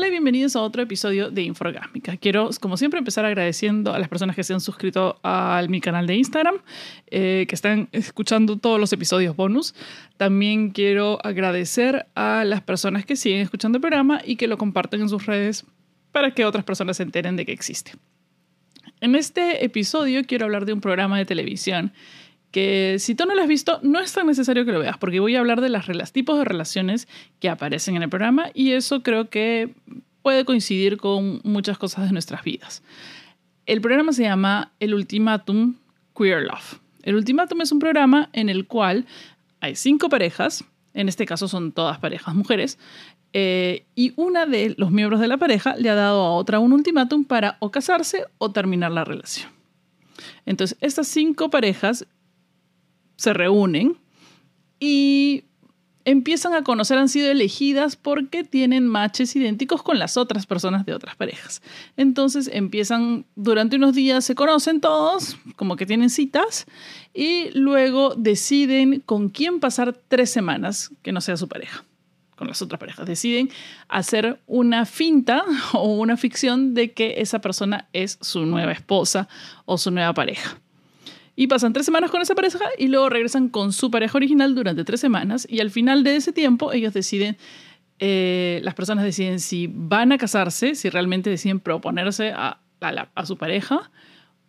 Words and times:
Hola 0.00 0.08
y 0.08 0.12
bienvenidos 0.12 0.56
a 0.56 0.62
otro 0.62 0.80
episodio 0.80 1.30
de 1.30 1.42
Inforgásmica. 1.42 2.16
Quiero, 2.16 2.48
como 2.58 2.78
siempre, 2.78 2.96
empezar 2.96 3.26
agradeciendo 3.26 3.92
a 3.92 3.98
las 3.98 4.08
personas 4.08 4.34
que 4.34 4.42
se 4.42 4.54
han 4.54 4.60
suscrito 4.62 5.20
a 5.22 5.62
mi 5.68 5.82
canal 5.82 6.06
de 6.06 6.16
Instagram, 6.16 6.54
eh, 7.08 7.44
que 7.46 7.54
están 7.54 7.90
escuchando 7.92 8.56
todos 8.56 8.80
los 8.80 8.94
episodios 8.94 9.36
bonus. 9.36 9.74
También 10.16 10.70
quiero 10.70 11.18
agradecer 11.22 12.06
a 12.14 12.44
las 12.46 12.62
personas 12.62 13.04
que 13.04 13.14
siguen 13.14 13.42
escuchando 13.42 13.76
el 13.76 13.82
programa 13.82 14.22
y 14.24 14.36
que 14.36 14.46
lo 14.46 14.56
comparten 14.56 15.02
en 15.02 15.10
sus 15.10 15.26
redes 15.26 15.66
para 16.12 16.30
que 16.32 16.46
otras 16.46 16.64
personas 16.64 16.96
se 16.96 17.02
enteren 17.02 17.36
de 17.36 17.44
que 17.44 17.52
existe. 17.52 17.92
En 19.02 19.14
este 19.14 19.66
episodio 19.66 20.24
quiero 20.24 20.46
hablar 20.46 20.64
de 20.64 20.72
un 20.72 20.80
programa 20.80 21.18
de 21.18 21.26
televisión 21.26 21.92
que 22.50 22.96
si 22.98 23.14
tú 23.14 23.24
no 23.26 23.34
lo 23.34 23.42
has 23.42 23.48
visto, 23.48 23.78
no 23.82 24.00
es 24.00 24.12
tan 24.12 24.26
necesario 24.26 24.64
que 24.64 24.72
lo 24.72 24.80
veas, 24.80 24.98
porque 24.98 25.20
voy 25.20 25.36
a 25.36 25.40
hablar 25.40 25.60
de 25.60 25.68
los 25.68 26.12
tipos 26.12 26.38
de 26.38 26.44
relaciones 26.44 27.08
que 27.38 27.48
aparecen 27.48 27.96
en 27.96 28.02
el 28.02 28.08
programa 28.08 28.50
y 28.54 28.72
eso 28.72 29.02
creo 29.02 29.30
que 29.30 29.74
puede 30.22 30.44
coincidir 30.44 30.96
con 30.96 31.40
muchas 31.44 31.78
cosas 31.78 32.06
de 32.06 32.12
nuestras 32.12 32.42
vidas. 32.42 32.82
El 33.66 33.80
programa 33.80 34.12
se 34.12 34.24
llama 34.24 34.72
El 34.80 34.94
Ultimatum 34.94 35.76
Queer 36.16 36.42
Love. 36.42 36.80
El 37.02 37.14
Ultimatum 37.14 37.60
es 37.62 37.72
un 37.72 37.78
programa 37.78 38.28
en 38.32 38.48
el 38.48 38.66
cual 38.66 39.06
hay 39.60 39.76
cinco 39.76 40.08
parejas, 40.08 40.64
en 40.92 41.08
este 41.08 41.26
caso 41.26 41.48
son 41.48 41.72
todas 41.72 41.98
parejas 41.98 42.34
mujeres, 42.34 42.78
eh, 43.32 43.84
y 43.94 44.12
una 44.16 44.44
de 44.44 44.74
los 44.76 44.90
miembros 44.90 45.20
de 45.20 45.28
la 45.28 45.36
pareja 45.36 45.76
le 45.76 45.88
ha 45.88 45.94
dado 45.94 46.22
a 46.22 46.32
otra 46.32 46.58
un 46.58 46.72
ultimátum 46.72 47.24
para 47.24 47.56
o 47.60 47.70
casarse 47.70 48.24
o 48.38 48.50
terminar 48.50 48.90
la 48.90 49.04
relación. 49.04 49.50
Entonces, 50.46 50.76
estas 50.80 51.06
cinco 51.06 51.48
parejas 51.48 52.06
se 53.20 53.34
reúnen 53.34 53.98
y 54.78 55.44
empiezan 56.06 56.54
a 56.54 56.64
conocer, 56.64 56.96
han 56.96 57.10
sido 57.10 57.30
elegidas 57.30 57.94
porque 57.94 58.44
tienen 58.44 58.88
matches 58.88 59.36
idénticos 59.36 59.82
con 59.82 59.98
las 59.98 60.16
otras 60.16 60.46
personas 60.46 60.86
de 60.86 60.94
otras 60.94 61.16
parejas. 61.16 61.60
Entonces 61.98 62.48
empiezan, 62.50 63.26
durante 63.36 63.76
unos 63.76 63.94
días 63.94 64.24
se 64.24 64.34
conocen 64.34 64.80
todos, 64.80 65.36
como 65.56 65.76
que 65.76 65.84
tienen 65.84 66.08
citas, 66.08 66.64
y 67.12 67.50
luego 67.52 68.14
deciden 68.16 69.00
con 69.04 69.28
quién 69.28 69.60
pasar 69.60 69.92
tres 70.08 70.30
semanas 70.30 70.90
que 71.02 71.12
no 71.12 71.20
sea 71.20 71.36
su 71.36 71.46
pareja, 71.46 71.84
con 72.36 72.48
las 72.48 72.62
otras 72.62 72.80
parejas. 72.80 73.04
Deciden 73.04 73.50
hacer 73.88 74.40
una 74.46 74.86
finta 74.86 75.44
o 75.74 75.92
una 75.92 76.16
ficción 76.16 76.72
de 76.72 76.92
que 76.92 77.16
esa 77.18 77.42
persona 77.42 77.86
es 77.92 78.16
su 78.22 78.46
nueva 78.46 78.72
esposa 78.72 79.28
o 79.66 79.76
su 79.76 79.90
nueva 79.90 80.14
pareja. 80.14 80.58
Y 81.40 81.46
pasan 81.46 81.72
tres 81.72 81.86
semanas 81.86 82.10
con 82.10 82.20
esa 82.20 82.34
pareja 82.34 82.66
y 82.76 82.88
luego 82.88 83.08
regresan 83.08 83.48
con 83.48 83.72
su 83.72 83.90
pareja 83.90 84.18
original 84.18 84.54
durante 84.54 84.84
tres 84.84 85.00
semanas 85.00 85.46
y 85.48 85.60
al 85.60 85.70
final 85.70 86.04
de 86.04 86.16
ese 86.16 86.34
tiempo 86.34 86.70
ellos 86.70 86.92
deciden, 86.92 87.38
eh, 87.98 88.60
las 88.62 88.74
personas 88.74 89.04
deciden 89.04 89.40
si 89.40 89.66
van 89.66 90.12
a 90.12 90.18
casarse, 90.18 90.74
si 90.74 90.90
realmente 90.90 91.30
deciden 91.30 91.58
proponerse 91.58 92.32
a, 92.32 92.60
a, 93.14 93.24
su 93.24 93.38
pareja 93.38 93.90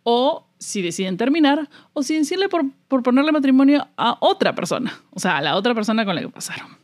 o 0.02 0.46
si 0.58 0.82
deciden 0.82 1.16
terminar 1.16 1.70
o 1.94 2.02
si 2.02 2.14
deciden 2.14 2.50
por, 2.50 2.62
por 2.88 3.02
ponerle 3.02 3.32
matrimonio 3.32 3.88
a 3.96 4.18
otra 4.20 4.54
persona, 4.54 4.92
o 5.12 5.18
sea, 5.18 5.38
a 5.38 5.40
la 5.40 5.56
otra 5.56 5.74
persona 5.74 6.04
con 6.04 6.14
la 6.14 6.20
que 6.20 6.28
pasaron. 6.28 6.76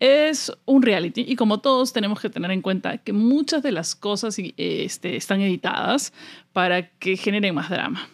Es 0.00 0.50
un 0.64 0.80
reality 0.80 1.26
y 1.28 1.36
como 1.36 1.60
todos 1.60 1.92
tenemos 1.92 2.18
que 2.18 2.30
tener 2.30 2.50
en 2.50 2.62
cuenta 2.62 2.96
que 2.96 3.12
muchas 3.12 3.62
de 3.62 3.72
las 3.72 3.94
cosas 3.94 4.38
este, 4.56 5.16
están 5.16 5.42
editadas 5.42 6.14
para 6.54 6.88
que 6.88 7.18
generen 7.18 7.54
más 7.54 7.68
drama 7.68 8.08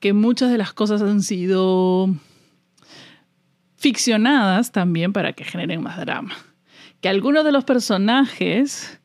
que 0.00 0.12
muchas 0.12 0.50
de 0.50 0.58
las 0.58 0.72
cosas 0.72 1.02
han 1.02 1.22
sido 1.22 2.08
ficcionadas 3.76 4.72
también 4.72 5.12
para 5.12 5.32
que 5.32 5.44
generen 5.44 5.82
más 5.82 5.98
drama. 5.98 6.36
Que 7.00 7.08
algunos 7.08 7.44
de 7.44 7.52
los 7.52 7.64
personajes 7.64 9.00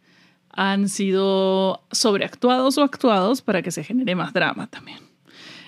han 0.49 0.89
sido 0.89 1.83
sobreactuados 1.91 2.77
o 2.77 2.83
actuados 2.83 3.41
para 3.41 3.61
que 3.61 3.71
se 3.71 3.83
genere 3.83 4.15
más 4.15 4.33
drama 4.33 4.67
también. 4.67 4.99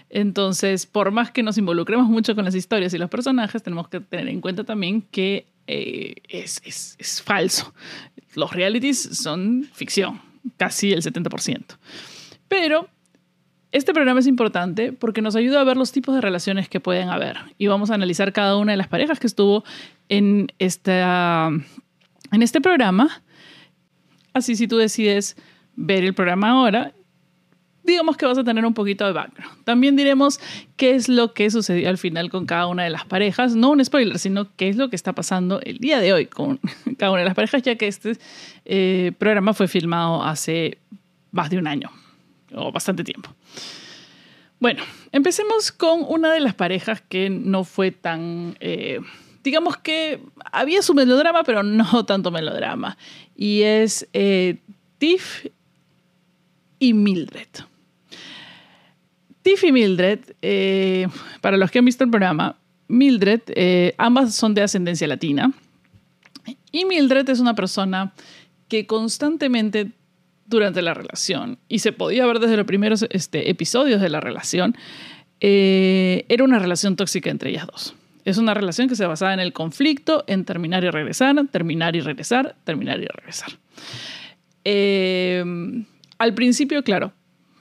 Entonces, 0.10 0.86
por 0.86 1.12
más 1.12 1.32
que 1.32 1.44
nos 1.44 1.58
involucremos 1.58 2.08
mucho 2.08 2.36
con 2.36 2.46
las 2.46 2.56
historias 2.56 2.94
y 2.94 2.98
los 2.98 3.10
personajes, 3.10 3.64
tenemos 3.64 3.90
que 3.90 4.00
tener 4.00 4.30
en 4.30 4.42
cuenta 4.42 4.64
también 4.64 5.02
que 5.02 5.48
eh, 5.68 6.16
es, 6.30 6.62
es, 6.64 6.96
es 7.00 7.22
falso. 7.22 7.74
Los 8.36 8.54
realities 8.54 9.02
son 9.02 9.68
ficción, 9.74 10.22
casi 10.58 10.94
el 10.94 11.02
70%. 11.02 11.78
Pero 12.48 12.88
este 13.72 13.94
programa 13.94 14.20
es 14.20 14.28
importante 14.28 14.94
porque 14.94 15.22
nos 15.22 15.36
ayuda 15.36 15.62
a 15.62 15.64
ver 15.64 15.78
los 15.78 15.92
tipos 15.92 16.16
de 16.16 16.22
relaciones 16.22 16.70
que 16.70 16.80
pueden 16.80 17.10
haber 17.10 17.38
y 17.58 17.68
vamos 17.68 17.92
a 17.92 17.96
analizar 17.96 18.32
cada 18.32 18.56
una 18.58 18.72
de 18.72 18.78
las 18.78 18.88
parejas 18.88 19.20
que 19.20 19.28
estuvo 19.28 19.64
en, 20.10 20.48
esta, 20.60 21.50
en 22.32 22.42
este 22.42 22.62
programa. 22.62 23.22
Así 24.34 24.56
si 24.56 24.68
tú 24.68 24.78
decides 24.78 25.36
ver 25.76 26.04
el 26.04 26.14
programa 26.14 26.52
ahora, 26.52 26.94
digamos 27.84 28.18
que 28.18 28.26
vas 28.26 28.38
a 28.38 28.44
tener 28.44 28.66
un 28.66 28.74
poquito 28.74 29.06
de 29.06 29.12
background. 29.12 29.64
También 29.64 29.96
diremos 29.96 30.40
qué 30.78 30.96
es 30.96 31.10
lo 31.10 31.34
que 31.34 31.50
sucedió 31.52 31.90
al 31.90 31.98
final 31.98 32.30
con 32.30 32.46
cada 32.46 32.68
una 32.68 32.84
de 32.84 32.90
las 32.90 33.06
parejas. 33.06 33.56
No 33.56 33.72
un 33.72 33.84
spoiler, 33.84 34.20
sino 34.20 34.56
qué 34.56 34.70
es 34.70 34.78
lo 34.78 34.90
que 34.90 34.96
está 34.96 35.14
pasando 35.14 35.60
el 35.62 35.80
día 35.80 36.00
de 36.00 36.14
hoy 36.14 36.28
con 36.28 36.60
cada 36.98 37.12
una 37.12 37.22
de 37.22 37.26
las 37.26 37.36
parejas, 37.36 37.62
ya 37.62 37.76
que 37.76 37.88
este 37.88 38.18
eh, 38.66 39.12
programa 39.18 39.54
fue 39.54 39.68
filmado 39.68 40.24
hace 40.24 40.78
más 41.32 41.50
de 41.50 41.58
un 41.58 41.68
año 41.68 41.92
o 42.54 42.72
bastante 42.72 43.04
tiempo. 43.04 43.34
Bueno, 44.60 44.84
empecemos 45.12 45.72
con 45.72 46.06
una 46.08 46.34
de 46.34 46.40
las 46.40 46.56
parejas 46.56 47.02
que 47.02 47.30
no 47.30 47.64
fue 47.64 47.92
tan... 47.92 48.58
Eh, 48.60 49.00
digamos 49.44 49.78
que 49.78 50.22
había 50.52 50.82
su 50.82 50.94
melodrama, 50.94 51.44
pero 51.44 51.62
no 51.62 52.06
tanto 52.08 52.32
melodrama. 52.32 52.98
Y 53.36 53.62
es 53.62 54.08
eh, 54.14 54.58
Tiff 54.98 55.46
y 56.80 56.94
Mildred. 56.94 57.48
Tiff 59.42 59.64
y 59.64 59.72
Mildred, 59.72 60.20
eh, 60.42 61.08
para 61.42 61.58
los 61.58 61.70
que 61.70 61.80
han 61.80 61.86
visto 61.86 62.04
el 62.04 62.10
programa, 62.10 62.58
Mildred, 62.88 63.42
ambas 63.98 64.34
son 64.34 64.56
de 64.56 64.64
ascendencia 64.64 65.08
latina. 65.08 65.52
Y 66.72 66.86
Mildred 66.86 67.30
es 67.30 67.40
una 67.40 67.56
persona 67.56 68.14
que 68.68 68.88
constantemente 68.88 69.92
durante 70.46 70.82
la 70.82 70.94
relación, 70.94 71.58
y 71.68 71.80
se 71.80 71.92
podía 71.92 72.26
ver 72.26 72.40
desde 72.40 72.58
los 72.58 72.66
primeros 72.66 73.06
este, 73.10 73.50
episodios 73.50 74.02
de 74.02 74.10
la 74.10 74.20
relación, 74.20 74.76
eh, 75.40 76.26
era 76.30 76.44
una 76.44 76.60
relación 76.60 76.96
tóxica 76.96 77.30
entre 77.30 77.50
ellas 77.50 77.68
dos. 77.68 77.96
Es 78.24 78.38
una 78.38 78.54
relación 78.54 78.90
que 78.90 78.96
se 78.96 79.06
basaba 79.06 79.34
en 79.34 79.40
el 79.40 79.54
conflicto, 79.54 80.24
en 80.28 80.46
terminar 80.46 80.84
y 80.84 80.90
regresar, 80.90 81.36
terminar 81.52 81.96
y 81.96 82.02
regresar, 82.02 82.56
terminar 82.64 83.00
y 83.00 83.06
regresar. 83.06 83.50
Eh, 84.64 85.44
al 86.18 86.34
principio, 86.34 86.84
claro, 86.84 87.14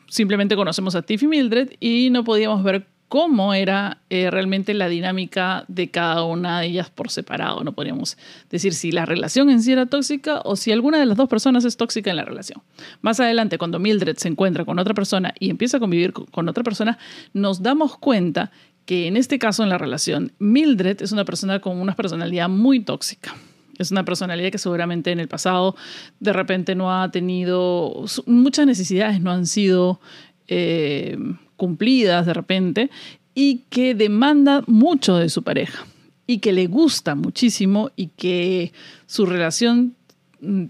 simplemente 0.08 0.56
conocemos 0.56 0.94
a 0.94 1.02
Tiff 1.02 1.22
y 1.22 1.26
Mildred 1.26 1.72
y 1.80 2.08
no 2.10 2.24
podíamos 2.24 2.62
ver 2.62 2.86
cómo 3.08 3.54
era 3.54 3.98
eh, 4.10 4.30
realmente 4.30 4.74
la 4.74 4.88
dinámica 4.88 5.64
de 5.68 5.90
cada 5.90 6.24
una 6.24 6.60
de 6.60 6.66
ellas 6.66 6.90
por 6.90 7.10
separado. 7.10 7.62
No 7.62 7.72
podríamos 7.72 8.16
decir 8.50 8.74
si 8.74 8.92
la 8.92 9.06
relación 9.06 9.50
en 9.50 9.62
sí 9.62 9.72
era 9.72 9.86
tóxica 9.86 10.40
o 10.44 10.56
si 10.56 10.72
alguna 10.72 10.98
de 10.98 11.06
las 11.06 11.16
dos 11.16 11.28
personas 11.28 11.64
es 11.64 11.76
tóxica 11.76 12.10
en 12.10 12.16
la 12.16 12.24
relación. 12.24 12.62
Más 13.02 13.20
adelante, 13.20 13.58
cuando 13.58 13.78
Mildred 13.78 14.16
se 14.16 14.28
encuentra 14.28 14.64
con 14.64 14.78
otra 14.78 14.94
persona 14.94 15.34
y 15.38 15.50
empieza 15.50 15.76
a 15.76 15.80
convivir 15.80 16.12
con 16.12 16.48
otra 16.48 16.64
persona, 16.64 16.98
nos 17.32 17.62
damos 17.62 17.96
cuenta 17.98 18.50
que 18.86 19.06
en 19.06 19.16
este 19.16 19.38
caso 19.38 19.62
en 19.62 19.68
la 19.68 19.78
relación, 19.78 20.32
Mildred 20.38 21.00
es 21.02 21.12
una 21.12 21.24
persona 21.24 21.60
con 21.60 21.78
una 21.80 21.94
personalidad 21.94 22.48
muy 22.48 22.80
tóxica. 22.80 23.34
Es 23.78 23.90
una 23.90 24.04
personalidad 24.04 24.50
que 24.50 24.58
seguramente 24.58 25.10
en 25.10 25.20
el 25.20 25.28
pasado 25.28 25.74
de 26.20 26.32
repente 26.32 26.74
no 26.74 26.92
ha 26.92 27.10
tenido, 27.10 28.04
muchas 28.26 28.66
necesidades 28.66 29.20
no 29.20 29.32
han 29.32 29.46
sido 29.46 30.00
eh, 30.46 31.16
cumplidas 31.56 32.26
de 32.26 32.34
repente 32.34 32.90
y 33.34 33.62
que 33.68 33.94
demanda 33.94 34.62
mucho 34.66 35.16
de 35.16 35.28
su 35.28 35.42
pareja 35.42 35.86
y 36.26 36.38
que 36.38 36.52
le 36.52 36.66
gusta 36.66 37.14
muchísimo 37.14 37.90
y 37.96 38.08
que 38.08 38.72
su 39.06 39.26
relación 39.26 39.94
mm, 40.40 40.64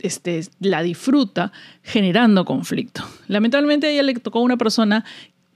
este, 0.00 0.42
la 0.60 0.82
disfruta 0.82 1.52
generando 1.82 2.44
conflicto. 2.44 3.04
Lamentablemente 3.26 3.86
a 3.86 3.90
ella 3.90 4.02
le 4.02 4.14
tocó 4.14 4.40
una 4.40 4.56
persona 4.56 5.04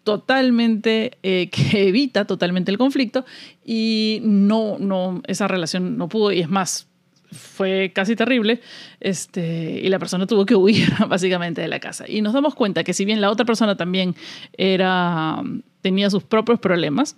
totalmente 0.05 1.19
eh, 1.23 1.49
que 1.52 1.88
evita 1.88 2.25
totalmente 2.25 2.70
el 2.70 2.78
conflicto 2.78 3.25
y 3.64 4.20
no, 4.23 4.78
no, 4.78 5.23
esa 5.26 5.49
relación 5.49 5.96
no 5.96 6.08
pudo 6.08 6.32
y 6.32 6.40
es 6.40 6.49
más, 6.49 6.88
fue 7.32 7.93
casi 7.94 8.14
terrible 8.14 8.61
este, 9.00 9.81
y 9.82 9.88
la 9.88 9.99
persona 9.99 10.26
tuvo 10.26 10.46
que 10.46 10.55
huir 10.55 10.93
básicamente 11.08 11.61
de 11.61 11.69
la 11.69 11.81
casa. 11.81 12.05
Y 12.08 12.23
nos 12.23 12.32
damos 12.32 12.55
cuenta 12.55 12.84
que 12.84 12.93
si 12.93 13.05
bien 13.05 13.20
la 13.20 13.31
otra 13.31 13.44
persona 13.44 13.76
también 13.76 14.14
era, 14.56 15.43
tenía 15.81 16.11
sus 16.11 16.23
propios 16.23 16.61
problemas, 16.61 17.17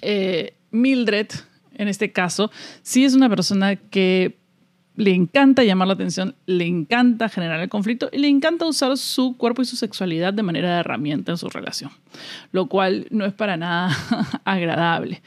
eh, 0.00 0.54
Mildred, 0.70 1.28
en 1.74 1.88
este 1.88 2.12
caso, 2.12 2.50
sí 2.82 3.04
es 3.04 3.14
una 3.14 3.28
persona 3.28 3.76
que 3.76 4.38
le 4.96 5.14
encanta 5.14 5.64
llamar 5.64 5.88
la 5.88 5.94
atención, 5.94 6.34
le 6.46 6.66
encanta 6.66 7.28
generar 7.28 7.60
el 7.60 7.68
conflicto 7.68 8.10
y 8.12 8.18
le 8.18 8.28
encanta 8.28 8.66
usar 8.66 8.96
su 8.98 9.36
cuerpo 9.36 9.62
y 9.62 9.64
su 9.64 9.76
sexualidad 9.76 10.34
de 10.34 10.42
manera 10.42 10.74
de 10.74 10.80
herramienta 10.80 11.32
en 11.32 11.38
su 11.38 11.48
relación, 11.48 11.90
lo 12.52 12.66
cual 12.66 13.06
no 13.10 13.24
es 13.24 13.32
para 13.32 13.56
nada 13.56 13.96
agradable. 14.44 15.22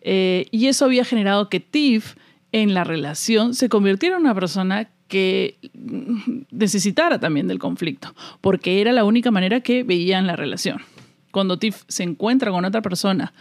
Eh, 0.00 0.46
y 0.50 0.66
eso 0.66 0.84
había 0.84 1.04
generado 1.04 1.48
que 1.48 1.60
Tiff 1.60 2.16
en 2.54 2.72
la 2.72 2.84
relación 2.84 3.52
se 3.52 3.68
convirtiera 3.68 4.14
en 4.14 4.22
una 4.22 4.34
persona 4.34 4.88
que 5.08 5.58
necesitara 6.52 7.18
también 7.18 7.48
del 7.48 7.58
conflicto, 7.58 8.14
porque 8.40 8.80
era 8.80 8.92
la 8.92 9.02
única 9.02 9.32
manera 9.32 9.60
que 9.60 9.82
veía 9.82 10.20
en 10.20 10.28
la 10.28 10.36
relación. 10.36 10.80
Cuando 11.32 11.58
Tiff 11.58 11.82
se 11.88 12.04
encuentra 12.04 12.52
con 12.52 12.64
otra 12.64 12.80
persona 12.80 13.32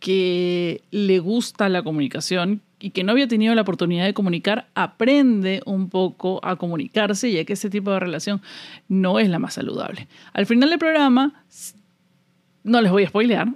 que 0.00 0.82
le 0.90 1.20
gusta 1.20 1.68
la 1.68 1.84
comunicación 1.84 2.60
y 2.80 2.90
que 2.90 3.04
no 3.04 3.12
había 3.12 3.28
tenido 3.28 3.54
la 3.54 3.62
oportunidad 3.62 4.04
de 4.04 4.14
comunicar, 4.14 4.66
aprende 4.74 5.62
un 5.64 5.88
poco 5.88 6.40
a 6.42 6.56
comunicarse, 6.56 7.30
ya 7.30 7.44
que 7.44 7.52
ese 7.52 7.70
tipo 7.70 7.92
de 7.92 8.00
relación 8.00 8.42
no 8.88 9.20
es 9.20 9.28
la 9.28 9.38
más 9.38 9.54
saludable. 9.54 10.08
Al 10.32 10.46
final 10.46 10.70
del 10.70 10.80
programa 10.80 11.44
no 12.66 12.80
les 12.80 12.90
voy 12.90 13.04
a 13.04 13.08
spoilear, 13.08 13.46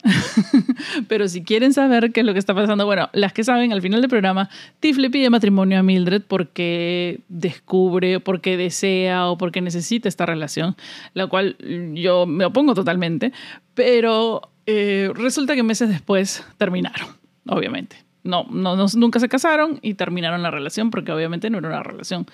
pero 1.08 1.26
si 1.26 1.42
quieren 1.42 1.72
saber 1.72 2.12
qué 2.12 2.20
es 2.20 2.26
lo 2.26 2.32
que 2.32 2.38
está 2.38 2.54
pasando, 2.54 2.86
bueno, 2.86 3.10
las 3.12 3.32
que 3.32 3.42
saben, 3.42 3.72
al 3.72 3.82
final 3.82 4.00
del 4.00 4.08
programa, 4.08 4.48
Tiff 4.78 4.98
le 4.98 5.10
pide 5.10 5.28
matrimonio 5.30 5.80
a 5.80 5.82
Mildred 5.82 6.22
porque 6.22 7.20
descubre, 7.28 8.20
porque 8.20 8.56
desea 8.56 9.26
o 9.26 9.36
porque 9.36 9.60
necesita 9.60 10.08
esta 10.08 10.26
relación, 10.26 10.76
la 11.12 11.26
cual 11.26 11.56
yo 11.94 12.24
me 12.26 12.44
opongo 12.44 12.74
totalmente, 12.74 13.32
pero 13.74 14.42
eh, 14.66 15.10
resulta 15.12 15.56
que 15.56 15.64
meses 15.64 15.88
después 15.88 16.46
terminaron, 16.56 17.08
obviamente. 17.48 17.96
No, 18.22 18.46
no, 18.50 18.76
nunca 18.94 19.18
se 19.18 19.28
casaron 19.28 19.80
y 19.82 19.94
terminaron 19.94 20.42
la 20.42 20.52
relación 20.52 20.90
porque 20.90 21.10
obviamente 21.10 21.50
no 21.50 21.58
era 21.58 21.68
una 21.68 21.82
relación 21.82 22.26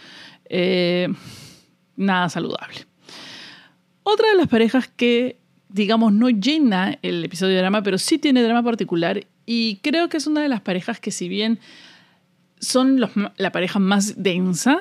eh, 0.44 1.08
nada 1.96 2.28
saludable. 2.28 2.87
Otra 4.02 4.28
de 4.28 4.37
las 4.37 4.49
parejas 4.49 4.88
que 4.88 5.38
digamos, 5.76 6.11
no 6.14 6.31
llena 6.31 6.99
el 7.02 7.23
episodio 7.23 7.55
de 7.55 7.61
drama, 7.61 7.82
pero 7.82 7.99
sí 7.99 8.19
tiene 8.19 8.43
drama 8.43 8.62
particular 8.62 9.26
y 9.44 9.76
creo 9.82 10.08
que 10.08 10.17
es 10.17 10.26
una 10.26 10.40
de 10.40 10.49
las 10.49 10.62
parejas 10.62 10.99
que 11.00 11.11
si 11.11 11.28
bien 11.28 11.61
son 12.58 12.99
la 13.37 13.52
pareja 13.52 13.78
más 13.78 14.23
densa, 14.23 14.78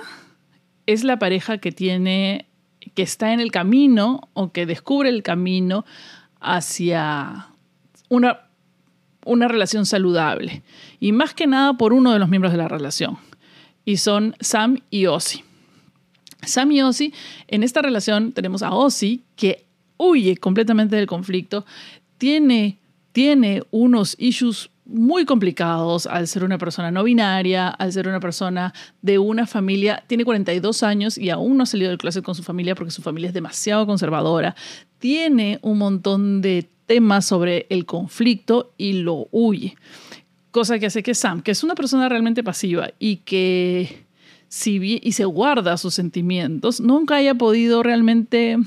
es 0.85 1.03
la 1.03 1.19
pareja 1.19 1.57
que 1.57 1.73
tiene, 1.73 2.47
que 2.93 3.03
está 3.03 3.33
en 3.33 3.41
el 3.41 3.51
camino 3.51 4.29
o 4.33 4.53
que 4.53 4.65
descubre 4.65 5.09
el 5.09 5.21
camino 5.21 5.85
hacia 6.39 7.49
una, 8.07 8.47
una 9.25 9.49
relación 9.49 9.85
saludable. 9.85 10.63
Y 11.01 11.11
más 11.11 11.33
que 11.33 11.45
nada 11.45 11.73
por 11.73 11.91
uno 11.91 12.13
de 12.13 12.19
los 12.19 12.29
miembros 12.29 12.53
de 12.53 12.57
la 12.57 12.69
relación. 12.69 13.17
Y 13.83 13.97
son 13.97 14.35
Sam 14.39 14.79
y 14.89 15.07
Ozzy. 15.07 15.43
Sam 16.41 16.71
y 16.71 16.81
Ozzy, 16.81 17.13
en 17.49 17.63
esta 17.63 17.81
relación 17.81 18.31
tenemos 18.31 18.63
a 18.63 18.71
Ozzy, 18.71 19.23
que 19.35 19.65
huye 19.97 20.37
completamente 20.37 20.95
del 20.95 21.07
conflicto, 21.07 21.65
tiene, 22.17 22.79
tiene 23.11 23.63
unos 23.71 24.15
issues 24.19 24.69
muy 24.85 25.25
complicados 25.25 26.05
al 26.05 26.27
ser 26.27 26.43
una 26.43 26.57
persona 26.57 26.91
no 26.91 27.03
binaria, 27.03 27.69
al 27.69 27.91
ser 27.91 28.07
una 28.07 28.19
persona 28.19 28.73
de 29.01 29.17
una 29.17 29.47
familia, 29.47 30.03
tiene 30.07 30.23
42 30.23 30.83
años 30.83 31.17
y 31.17 31.31
aún 31.31 31.57
no 31.57 31.63
ha 31.63 31.65
salido 31.65 31.89
del 31.89 31.97
closet 31.97 32.23
con 32.23 32.35
su 32.35 32.43
familia 32.43 32.75
porque 32.75 32.91
su 32.91 33.01
familia 33.01 33.29
es 33.29 33.33
demasiado 33.33 33.85
conservadora, 33.87 34.55
tiene 34.99 35.59
un 35.63 35.79
montón 35.79 36.41
de 36.41 36.69
temas 36.85 37.25
sobre 37.25 37.65
el 37.69 37.85
conflicto 37.85 38.73
y 38.77 38.93
lo 38.93 39.27
huye. 39.31 39.75
Cosa 40.51 40.79
que 40.79 40.85
hace 40.85 41.03
que 41.03 41.15
Sam, 41.15 41.41
que 41.41 41.51
es 41.51 41.63
una 41.63 41.75
persona 41.75 42.07
realmente 42.07 42.43
pasiva 42.43 42.91
y 42.99 43.17
que 43.17 44.05
si 44.47 44.99
y 45.03 45.11
se 45.13 45.25
guarda 45.25 45.77
sus 45.77 45.95
sentimientos, 45.95 46.79
nunca 46.79 47.15
haya 47.15 47.33
podido 47.33 47.81
realmente 47.83 48.57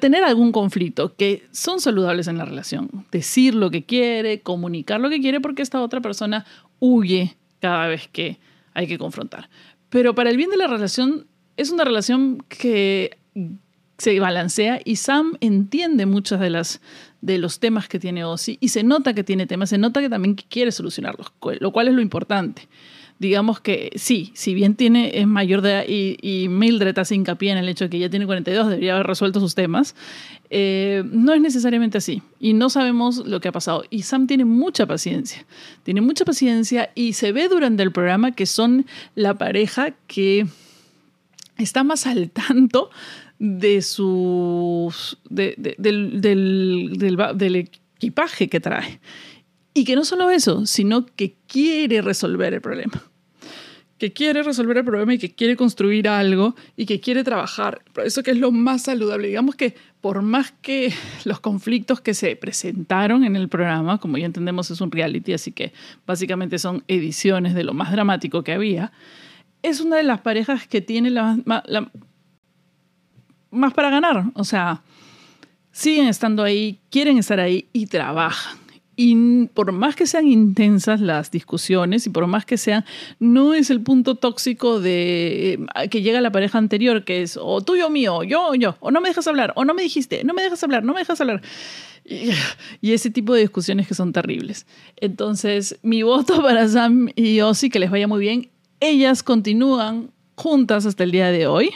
tener 0.00 0.24
algún 0.24 0.52
conflicto 0.52 1.16
que 1.16 1.46
son 1.50 1.80
saludables 1.80 2.28
en 2.28 2.38
la 2.38 2.44
relación. 2.44 3.06
Decir 3.10 3.54
lo 3.54 3.70
que 3.70 3.84
quiere, 3.84 4.40
comunicar 4.40 5.00
lo 5.00 5.08
que 5.08 5.20
quiere, 5.20 5.40
porque 5.40 5.62
esta 5.62 5.80
otra 5.82 6.00
persona 6.00 6.44
huye 6.78 7.36
cada 7.60 7.88
vez 7.88 8.08
que 8.08 8.38
hay 8.74 8.86
que 8.86 8.98
confrontar. 8.98 9.48
Pero 9.88 10.14
para 10.14 10.30
el 10.30 10.36
bien 10.36 10.50
de 10.50 10.56
la 10.56 10.66
relación, 10.66 11.26
es 11.56 11.70
una 11.70 11.84
relación 11.84 12.44
que 12.48 13.18
se 13.98 14.20
balancea 14.20 14.80
y 14.84 14.96
Sam 14.96 15.38
entiende 15.40 16.04
muchas 16.04 16.38
de 16.38 16.50
las 16.50 16.82
de 17.22 17.38
los 17.38 17.58
temas 17.58 17.88
que 17.88 17.98
tiene 17.98 18.24
Ozzy 18.24 18.58
y 18.60 18.68
se 18.68 18.82
nota 18.82 19.14
que 19.14 19.24
tiene 19.24 19.46
temas, 19.46 19.70
se 19.70 19.78
nota 19.78 20.00
que 20.00 20.10
también 20.10 20.34
quiere 20.34 20.70
solucionarlos, 20.70 21.32
lo 21.60 21.72
cual 21.72 21.88
es 21.88 21.94
lo 21.94 22.02
importante 22.02 22.68
digamos 23.18 23.60
que 23.60 23.90
sí, 23.96 24.30
si 24.34 24.54
bien 24.54 24.74
tiene, 24.74 25.18
es 25.18 25.26
mayor 25.26 25.62
de 25.62 25.70
edad 25.70 25.84
y, 25.88 26.48
Mildred 26.48 26.98
hace 26.98 27.14
hincapié 27.14 27.52
en 27.52 27.58
el 27.58 27.68
hecho 27.68 27.84
de 27.84 27.90
que 27.90 27.98
ya 27.98 28.10
tiene 28.10 28.26
42, 28.26 28.68
debería 28.68 28.94
haber 28.94 29.06
resuelto 29.06 29.40
sus 29.40 29.54
temas, 29.54 29.94
eh, 30.50 31.02
no 31.10 31.32
es 31.32 31.40
necesariamente 31.40 31.98
así 31.98 32.22
y 32.38 32.52
no 32.52 32.68
sabemos 32.68 33.26
lo 33.26 33.40
que 33.40 33.48
ha 33.48 33.52
pasado. 33.52 33.84
Y 33.90 34.02
Sam 34.02 34.26
tiene 34.26 34.44
mucha 34.44 34.86
paciencia, 34.86 35.46
tiene 35.82 36.00
mucha 36.00 36.24
paciencia 36.24 36.90
y 36.94 37.14
se 37.14 37.32
ve 37.32 37.48
durante 37.48 37.82
el 37.82 37.92
programa 37.92 38.32
que 38.32 38.46
son 38.46 38.86
la 39.14 39.34
pareja 39.34 39.94
que 40.06 40.46
está 41.58 41.84
más 41.84 42.06
al 42.06 42.30
tanto 42.30 42.90
de 43.38 43.82
sus, 43.82 45.18
del, 45.28 46.20
del 46.20 47.56
equipaje 47.56 48.48
que 48.48 48.60
trae. 48.60 49.00
Y 49.76 49.84
que 49.84 49.94
no 49.94 50.06
solo 50.06 50.30
eso, 50.30 50.64
sino 50.64 51.04
que 51.04 51.36
quiere 51.46 52.00
resolver 52.00 52.54
el 52.54 52.62
problema. 52.62 53.10
Que 53.98 54.10
quiere 54.10 54.42
resolver 54.42 54.78
el 54.78 54.86
problema 54.86 55.12
y 55.12 55.18
que 55.18 55.34
quiere 55.34 55.54
construir 55.54 56.08
algo 56.08 56.56
y 56.78 56.86
que 56.86 56.98
quiere 56.98 57.22
trabajar. 57.24 57.82
Eso 58.02 58.22
que 58.22 58.30
es 58.30 58.38
lo 58.38 58.50
más 58.52 58.84
saludable. 58.84 59.28
Digamos 59.28 59.54
que 59.54 59.74
por 60.00 60.22
más 60.22 60.54
que 60.62 60.94
los 61.26 61.40
conflictos 61.40 62.00
que 62.00 62.14
se 62.14 62.36
presentaron 62.36 63.22
en 63.22 63.36
el 63.36 63.50
programa, 63.50 63.98
como 63.98 64.16
ya 64.16 64.24
entendemos 64.24 64.70
es 64.70 64.80
un 64.80 64.90
reality, 64.90 65.34
así 65.34 65.52
que 65.52 65.74
básicamente 66.06 66.58
son 66.58 66.82
ediciones 66.88 67.52
de 67.52 67.64
lo 67.64 67.74
más 67.74 67.92
dramático 67.92 68.42
que 68.42 68.54
había, 68.54 68.92
es 69.60 69.82
una 69.82 69.96
de 69.96 70.04
las 70.04 70.22
parejas 70.22 70.66
que 70.66 70.80
tiene 70.80 71.10
la, 71.10 71.38
más 73.50 73.74
para 73.74 73.90
ganar. 73.90 74.24
O 74.32 74.44
sea, 74.44 74.80
siguen 75.70 76.06
estando 76.06 76.42
ahí, 76.42 76.80
quieren 76.88 77.18
estar 77.18 77.40
ahí 77.40 77.68
y 77.74 77.84
trabajan. 77.84 78.64
Y 78.98 79.46
por 79.48 79.72
más 79.72 79.94
que 79.94 80.06
sean 80.06 80.26
intensas 80.26 81.00
las 81.02 81.30
discusiones 81.30 82.06
y 82.06 82.10
por 82.10 82.26
más 82.26 82.46
que 82.46 82.56
sean, 82.56 82.84
no 83.18 83.52
es 83.52 83.68
el 83.68 83.82
punto 83.82 84.14
tóxico 84.14 84.80
de 84.80 85.66
eh, 85.74 85.88
que 85.90 86.00
llega 86.00 86.22
la 86.22 86.32
pareja 86.32 86.56
anterior, 86.56 87.04
que 87.04 87.20
es 87.20 87.38
o 87.40 87.60
tuyo 87.60 87.90
mío, 87.90 88.22
yo 88.22 88.48
o 88.48 88.54
yo, 88.54 88.76
o 88.80 88.90
no 88.90 89.02
me 89.02 89.10
dejas 89.10 89.26
hablar, 89.26 89.52
o 89.54 89.66
no 89.66 89.74
me 89.74 89.82
dijiste, 89.82 90.24
no 90.24 90.32
me 90.32 90.42
dejas 90.42 90.64
hablar, 90.64 90.82
no 90.82 90.94
me 90.94 91.00
dejas 91.00 91.20
hablar. 91.20 91.42
Y, 92.06 92.30
y 92.80 92.92
ese 92.92 93.10
tipo 93.10 93.34
de 93.34 93.42
discusiones 93.42 93.86
que 93.86 93.94
son 93.94 94.12
terribles. 94.14 94.66
Entonces, 94.96 95.78
mi 95.82 96.02
voto 96.02 96.40
para 96.42 96.66
Sam 96.66 97.10
y 97.14 97.40
Ozzy, 97.42 97.68
que 97.68 97.78
les 97.78 97.90
vaya 97.90 98.08
muy 98.08 98.20
bien. 98.20 98.50
Ellas 98.80 99.22
continúan 99.22 100.10
juntas 100.36 100.86
hasta 100.86 101.04
el 101.04 101.10
día 101.10 101.30
de 101.30 101.46
hoy. 101.46 101.70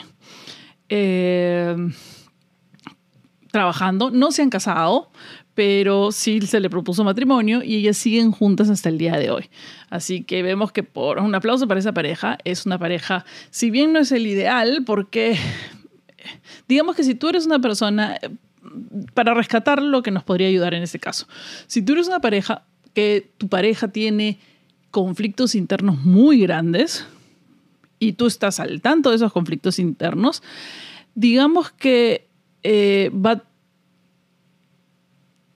Eh, 0.89 1.75
trabajando, 3.51 4.09
no 4.11 4.31
se 4.31 4.41
han 4.41 4.49
casado, 4.49 5.11
pero 5.53 6.11
sí 6.11 6.41
se 6.41 6.59
le 6.59 6.69
propuso 6.69 7.03
matrimonio 7.03 7.61
y 7.63 7.75
ellas 7.75 7.97
siguen 7.97 8.31
juntas 8.31 8.69
hasta 8.69 8.89
el 8.89 8.97
día 8.97 9.17
de 9.17 9.31
hoy. 9.31 9.49
Así 9.89 10.23
que 10.23 10.43
vemos 10.43 10.71
que 10.71 10.83
por 10.83 11.19
un 11.19 11.35
aplauso 11.35 11.67
para 11.67 11.79
esa 11.79 11.93
pareja, 11.93 12.37
es 12.45 12.65
una 12.65 12.79
pareja, 12.79 13.25
si 13.49 13.69
bien 13.69 13.93
no 13.93 13.99
es 13.99 14.11
el 14.11 14.27
ideal, 14.27 14.83
porque 14.85 15.37
digamos 16.67 16.95
que 16.95 17.03
si 17.03 17.15
tú 17.15 17.29
eres 17.29 17.45
una 17.45 17.59
persona, 17.59 18.17
para 19.13 19.33
rescatar 19.33 19.81
lo 19.81 20.03
que 20.03 20.11
nos 20.11 20.23
podría 20.23 20.47
ayudar 20.47 20.73
en 20.73 20.83
este 20.83 20.99
caso, 20.99 21.27
si 21.67 21.81
tú 21.81 21.93
eres 21.93 22.07
una 22.07 22.21
pareja 22.21 22.63
que 22.93 23.31
tu 23.37 23.47
pareja 23.47 23.89
tiene 23.89 24.39
conflictos 24.89 25.55
internos 25.55 26.03
muy 26.03 26.41
grandes 26.41 27.05
y 27.99 28.13
tú 28.13 28.27
estás 28.27 28.59
al 28.59 28.81
tanto 28.81 29.09
de 29.09 29.17
esos 29.17 29.31
conflictos 29.33 29.79
internos, 29.79 30.43
digamos 31.15 31.71
que 31.71 32.27
eh, 32.63 33.11
va 33.13 33.43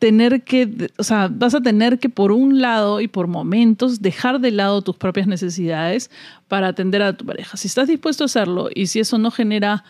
tener 0.06 0.44
que, 0.44 0.92
o 1.00 1.04
sea, 1.04 1.30
vas 1.32 1.56
a 1.56 1.62
tener 1.62 1.98
que 1.98 2.10
por 2.10 2.32
un 2.32 2.62
lado 2.62 3.02
y 3.02 3.08
por 3.08 3.26
momentos 3.26 4.04
dejar 4.04 4.40
de 4.40 4.52
lado 4.52 4.84
tus 4.84 4.96
propias 4.98 5.26
necesidades 5.26 6.12
para 6.48 6.68
atender 6.68 7.02
a 7.02 7.18
tu 7.18 7.26
pareja. 7.26 7.58
Si 7.58 7.68
estás 7.68 7.88
dispuesto 7.88 8.24
a 8.24 8.26
hacerlo 8.26 8.70
y 8.72 8.86
si 8.86 9.00
eso 9.00 9.18
no 9.18 9.32
genera 9.32 9.84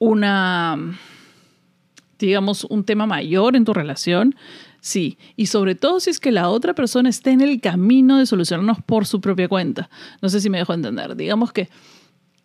una, 0.00 0.76
digamos, 2.18 2.64
un 2.64 2.82
tema 2.82 3.06
mayor 3.06 3.54
en 3.54 3.64
tu 3.64 3.72
relación, 3.72 4.34
sí. 4.80 5.18
Y 5.36 5.46
sobre 5.46 5.76
todo 5.76 6.00
si 6.00 6.10
es 6.10 6.18
que 6.18 6.32
la 6.32 6.48
otra 6.48 6.74
persona 6.74 7.08
está 7.08 7.30
en 7.30 7.42
el 7.42 7.60
camino 7.60 8.18
de 8.18 8.26
solucionarnos 8.26 8.82
por 8.82 9.06
su 9.06 9.20
propia 9.20 9.46
cuenta. 9.46 9.88
No 10.20 10.30
sé 10.30 10.40
si 10.40 10.50
me 10.50 10.58
dejo 10.58 10.74
entender. 10.74 11.14
Digamos 11.14 11.52
que 11.52 11.68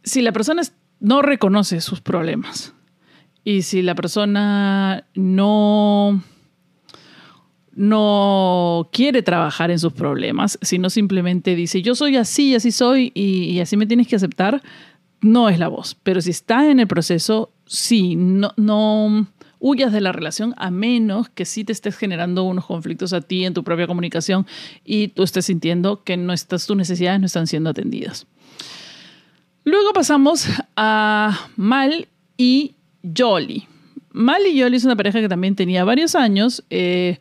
si 0.04 0.22
la 0.22 0.32
persona 0.32 0.62
no 1.00 1.24
reconoce 1.24 1.82
sus 1.82 2.02
problemas 2.02 2.76
y 3.44 3.64
si 3.64 3.82
la 3.82 3.96
persona 3.96 5.08
no 5.16 6.22
no 7.78 8.90
quiere 8.92 9.22
trabajar 9.22 9.70
en 9.70 9.78
sus 9.78 9.94
problemas, 9.94 10.58
sino 10.64 10.90
simplemente 10.90 11.56
dice, 11.56 11.84
yo 11.84 11.94
soy 11.94 12.18
así, 12.18 12.56
así 12.56 12.72
soy 12.72 13.12
y, 13.14 13.60
así 13.60 13.78
me 13.78 13.86
tienes 13.86 14.08
que 14.08 14.16
aceptar, 14.16 14.64
no 15.22 15.48
es 15.48 15.60
la 15.60 15.68
voz. 15.68 15.96
Pero 16.02 16.20
si 16.20 16.32
está 16.32 16.72
en 16.72 16.80
el 16.80 16.88
proceso, 16.88 17.52
sí, 17.68 18.16
no, 18.16 18.52
no, 18.58 19.28
huyas 19.60 19.94
de 19.94 20.02
la 20.02 20.12
relación 20.12 20.56
a 20.58 20.72
menos 20.72 21.30
que 21.30 21.46
sí 21.46 21.64
te 21.64 21.72
estés 21.72 21.96
generando 21.96 22.46
unos 22.46 22.66
conflictos 22.66 23.14
a 23.14 23.22
ti 23.22 23.46
en 23.46 23.54
tu 23.54 23.64
propia 23.64 23.86
comunicación 23.86 24.48
y 24.84 25.10
tú 25.10 25.22
estés 25.22 25.46
sintiendo 25.46 26.04
que 26.04 26.18
no 26.18 26.34
estás, 26.34 26.66
tus 26.66 26.76
necesidades 26.76 27.20
no 27.20 27.28
están 27.28 27.46
siendo 27.46 27.70
atendidas. 27.70 28.26
Luego 29.66 29.94
pasamos 29.94 30.48
a 30.76 31.48
Mal 31.56 32.08
y 32.38 32.74
Jolly. 33.16 33.68
Mal 34.14 34.48
y 34.48 34.60
Jolly 34.60 34.78
es 34.78 34.86
una 34.86 34.96
pareja 34.96 35.22
que 35.22 35.30
también 35.30 35.56
tenía 35.56 35.84
varios 35.84 36.16
años. 36.16 36.64
Eh, 36.72 37.20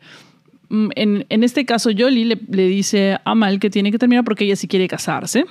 en, 0.69 1.43
este 1.43 1.65
caso, 1.65 1.89
Jolly 1.97 2.25
le, 2.25 2.67
dice 2.67 3.17
a 3.23 3.35
Mal 3.35 3.59
que 3.59 3.69
tiene 3.69 3.91
que 3.91 3.97
terminar 3.97 4.23
porque 4.23 4.45
ella 4.45 4.55
sí 4.55 4.67
quiere 4.67 4.87
casarse. 4.87 5.45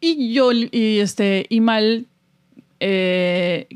Y, 0.00 0.36
Jolly, 0.36 0.68
y, 0.70 0.98
este, 0.98 1.46
y 1.48 1.60
Mal 1.60 2.06
eh, 2.80 3.68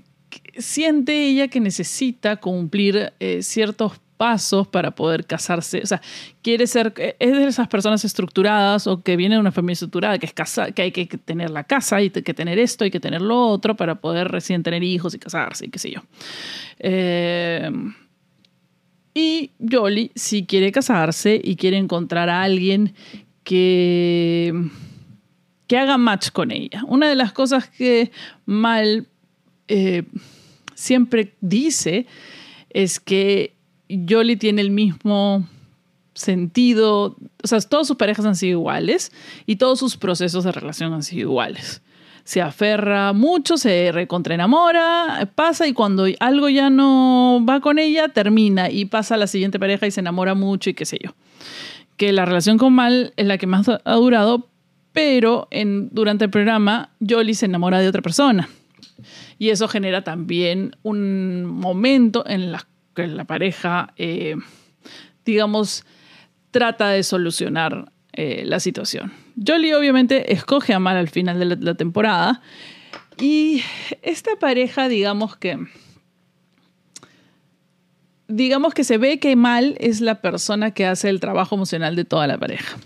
siente 0.59 1.29
ella 1.29 1.49
que 1.49 1.61
necesita 1.61 2.37
cumplir 2.37 3.13
eh, 3.21 3.43
ciertos 3.43 4.01
pasos 4.19 4.69
para 4.69 4.91
poder 4.91 5.25
casarse. 5.25 5.81
O 5.83 5.87
sea, 5.87 6.03
quiere 6.43 6.67
ser, 6.67 6.93
es 7.19 7.33
de 7.33 7.47
esas 7.47 7.69
personas 7.69 8.05
estructuradas 8.05 8.87
o 8.87 9.03
que 9.03 9.17
viene 9.17 9.37
de 9.37 9.41
una 9.41 9.53
familia 9.53 9.75
estructurada, 9.75 10.19
que 10.19 10.27
es 10.27 10.35
casa, 10.35 10.73
que 10.73 10.83
hay 10.83 10.93
que 10.93 11.07
tener 11.07 11.51
la 11.51 11.65
casa, 11.65 12.03
y 12.03 12.11
que 12.11 12.35
tener 12.35 12.59
esto, 12.59 12.85
y 12.85 12.91
que 12.91 13.01
tener 13.01 13.23
lo 13.23 13.47
otro 13.47 13.77
para 13.77 13.95
poder 13.95 14.29
recién 14.29 14.63
tener 14.63 14.83
hijos 14.83 15.15
y 15.15 15.19
casarse 15.19 15.67
y 15.67 15.71
qué 15.71 15.79
sé 15.79 15.91
yo. 15.93 16.03
Eh, 16.81 17.71
y 19.19 19.51
Jolly 19.59 20.13
sí 20.15 20.47
quiere 20.47 20.71
casarse 20.71 21.41
y 21.43 21.57
quiere 21.57 21.77
encontrar 21.77 22.29
a 22.29 22.43
alguien 22.43 22.95
que, 23.43 24.55
que 25.67 25.77
haga 25.77 25.99
match 25.99 26.31
con 26.31 26.53
ella. 26.53 26.85
Una 26.87 27.09
de 27.09 27.17
las 27.17 27.33
cosas 27.33 27.69
que 27.69 28.13
Mal 28.47 29.09
eh, 29.67 30.05
siempre 30.75 31.35
dice 31.41 32.07
es 32.71 33.01
que 33.01 33.55
Jolly 34.09 34.37
tiene 34.37 34.63
el 34.63 34.71
mismo 34.71 35.49
sentido, 36.15 37.17
o 37.43 37.47
sea, 37.47 37.61
todas 37.61 37.89
sus 37.89 37.97
parejas 37.97 38.25
han 38.25 38.37
sido 38.37 38.61
iguales 38.61 39.11
y 39.47 39.57
todos 39.57 39.81
sus 39.81 39.97
procesos 39.97 40.45
de 40.45 40.53
relación 40.53 40.93
han 40.93 41.03
sido 41.03 41.23
iguales. 41.31 41.83
Se 42.29 42.43
aferra 42.43 43.15
mucho, 43.15 43.57
se 43.57 43.91
recontraenamora, 43.91 45.31
pasa 45.35 45.67
y 45.67 45.73
cuando 45.73 46.05
algo 46.21 46.51
ya 46.51 46.69
no 46.69 47.43
va 47.49 47.61
con 47.61 47.79
ella, 47.79 48.09
termina 48.09 48.69
y 48.69 48.85
pasa 48.85 49.15
a 49.15 49.17
la 49.17 49.27
siguiente 49.27 49.59
pareja 49.59 49.87
y 49.87 49.91
se 49.91 50.01
enamora 50.01 50.35
mucho 50.35 50.69
y 50.69 50.75
qué 50.75 50.85
sé 50.85 50.99
yo. 51.03 51.15
Que 51.97 52.13
la 52.13 52.27
relación 52.27 52.59
con 52.59 52.75
Mal 52.75 53.15
es 53.17 53.25
la 53.25 53.39
que 53.39 53.47
más 53.47 53.67
ha 53.83 53.95
durado, 53.95 54.51
pero 54.93 55.49
en, 55.51 55.89
durante 55.91 56.27
el 56.27 56.31
programa 56.31 56.91
Jolly 57.01 57.33
se 57.33 57.47
enamora 57.47 57.81
de 57.81 57.89
otra 57.89 58.03
persona. 58.03 58.47
Y 59.39 59.49
eso 59.49 59.67
genera 59.67 60.05
también 60.05 60.77
un 60.83 61.47
momento 61.47 62.27
en 62.27 62.53
la 62.53 62.69
que 62.95 63.07
la 63.07 63.25
pareja, 63.25 63.95
eh, 63.97 64.37
digamos, 65.25 65.87
trata 66.51 66.91
de 66.91 67.05
solucionar 67.05 67.91
eh, 68.13 68.43
la 68.45 68.61
situación. 68.61 69.28
Jolly 69.47 69.73
obviamente 69.73 70.33
escoge 70.33 70.73
a 70.75 70.79
Mal 70.79 70.97
al 70.97 71.09
final 71.09 71.39
de 71.39 71.57
la, 71.57 71.75
temporada 71.75 72.43
y 73.21 73.63
esta 74.03 74.37
pareja, 74.41 74.89
digamos 74.89 75.37
que 75.37 75.59
digamos 78.27 78.75
que 78.75 78.85
se 78.85 78.99
ve 78.99 79.19
que 79.19 79.37
Mal 79.37 79.77
es 79.79 80.01
la 80.01 80.21
persona 80.21 80.73
que 80.73 80.87
hace 80.87 81.09
el 81.09 81.21
trabajo 81.21 81.55
emocional 81.55 81.97
de 81.97 82.05
toda 82.05 82.27
la 82.27 82.39
pareja. 82.39 82.77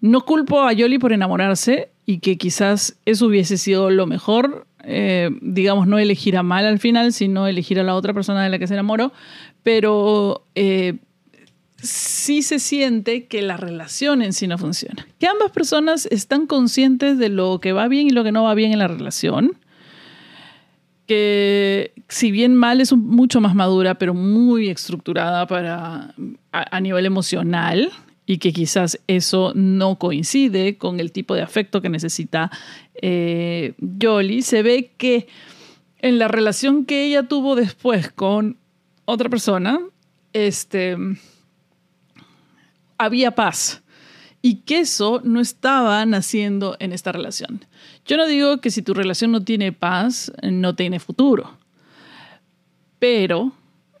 No 0.00 0.24
culpo 0.24 0.60
a 0.60 0.74
Jolly 0.74 0.98
por 0.98 1.12
enamorarse 1.12 1.90
y 2.06 2.18
que 2.18 2.38
quizás 2.38 2.96
eso 3.04 3.26
hubiese 3.26 3.56
sido 3.56 3.90
lo 3.90 4.06
mejor 4.06 4.68
eh, 4.90 5.28
digamos, 5.42 5.86
no 5.86 5.98
elegir 5.98 6.36
a 6.38 6.42
mal 6.42 6.64
al 6.64 6.78
final, 6.78 7.12
sino 7.12 7.46
elegir 7.46 7.78
a 7.78 7.82
la 7.82 7.94
otra 7.94 8.14
persona 8.14 8.42
de 8.42 8.48
la 8.48 8.58
que 8.58 8.66
se 8.66 8.72
enamoró, 8.72 9.12
pero 9.62 10.44
eh, 10.54 10.94
sí 11.80 12.42
se 12.42 12.58
siente 12.58 13.26
que 13.26 13.42
la 13.42 13.56
relación 13.56 14.22
en 14.22 14.32
sí 14.32 14.46
no 14.46 14.58
funciona. 14.58 15.06
Que 15.18 15.26
ambas 15.26 15.50
personas 15.50 16.06
están 16.06 16.46
conscientes 16.46 17.18
de 17.18 17.28
lo 17.28 17.60
que 17.60 17.72
va 17.72 17.88
bien 17.88 18.08
y 18.08 18.10
lo 18.10 18.24
que 18.24 18.32
no 18.32 18.44
va 18.44 18.54
bien 18.54 18.72
en 18.72 18.80
la 18.80 18.88
relación. 18.88 19.56
Que 21.06 21.92
si 22.08 22.30
bien 22.30 22.54
mal 22.54 22.80
es 22.80 22.92
mucho 22.92 23.40
más 23.40 23.54
madura, 23.54 23.96
pero 23.96 24.12
muy 24.12 24.68
estructurada 24.68 25.46
para, 25.46 26.14
a 26.52 26.80
nivel 26.80 27.06
emocional, 27.06 27.90
y 28.28 28.36
que 28.36 28.52
quizás 28.52 29.00
eso 29.06 29.52
no 29.54 29.98
coincide 29.98 30.76
con 30.76 31.00
el 31.00 31.12
tipo 31.12 31.34
de 31.34 31.40
afecto 31.40 31.80
que 31.80 31.88
necesita 31.88 32.50
eh, 33.00 33.72
Jolly, 34.00 34.42
se 34.42 34.62
ve 34.62 34.92
que 34.98 35.28
en 36.00 36.18
la 36.18 36.28
relación 36.28 36.84
que 36.84 37.06
ella 37.06 37.22
tuvo 37.22 37.56
después 37.56 38.12
con 38.12 38.58
otra 39.06 39.30
persona, 39.30 39.80
este, 40.34 40.98
había 42.98 43.32
paz 43.32 43.82
y 44.42 44.56
que 44.56 44.80
eso 44.80 45.20
no 45.24 45.40
estaba 45.40 46.04
naciendo 46.06 46.76
en 46.78 46.92
esta 46.92 47.12
relación. 47.12 47.64
Yo 48.04 48.16
no 48.16 48.26
digo 48.26 48.60
que 48.60 48.70
si 48.70 48.82
tu 48.82 48.94
relación 48.94 49.32
no 49.32 49.42
tiene 49.42 49.72
paz, 49.72 50.32
no 50.42 50.74
tiene 50.74 51.00
futuro, 51.00 51.56
pero 52.98 53.52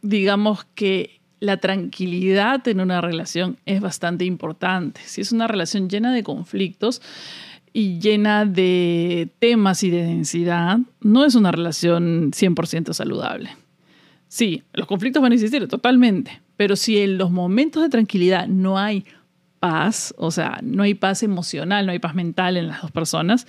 digamos 0.02 0.66
que 0.74 1.20
la 1.40 1.58
tranquilidad 1.58 2.66
en 2.66 2.80
una 2.80 3.00
relación 3.00 3.58
es 3.64 3.80
bastante 3.80 4.24
importante. 4.24 5.00
Si 5.04 5.20
es 5.20 5.32
una 5.32 5.46
relación 5.46 5.88
llena 5.88 6.12
de 6.12 6.22
conflictos 6.22 7.00
y 7.72 7.98
llena 8.00 8.44
de 8.44 9.28
temas 9.38 9.82
y 9.84 9.90
de 9.90 10.02
densidad, 10.02 10.78
no 11.00 11.24
es 11.24 11.34
una 11.34 11.52
relación 11.52 12.32
100% 12.32 12.92
saludable. 12.92 13.50
Sí, 14.28 14.62
los 14.72 14.86
conflictos 14.86 15.22
van 15.22 15.32
a 15.32 15.34
existir 15.36 15.66
totalmente, 15.68 16.40
pero 16.58 16.74
si 16.74 16.98
en 16.98 17.18
los 17.18 17.30
momentos 17.30 17.84
de 17.84 17.88
tranquilidad 17.88 18.48
no 18.48 18.78
hay 18.78 19.04
paz, 19.60 20.12
o 20.18 20.32
sea, 20.32 20.58
no 20.60 20.82
hay 20.82 20.94
paz 20.94 21.22
emocional, 21.22 21.86
no 21.86 21.92
hay 21.92 22.00
paz 22.00 22.16
mental 22.16 22.56
en 22.56 22.66
las 22.66 22.82
dos 22.82 22.90
personas, 22.90 23.46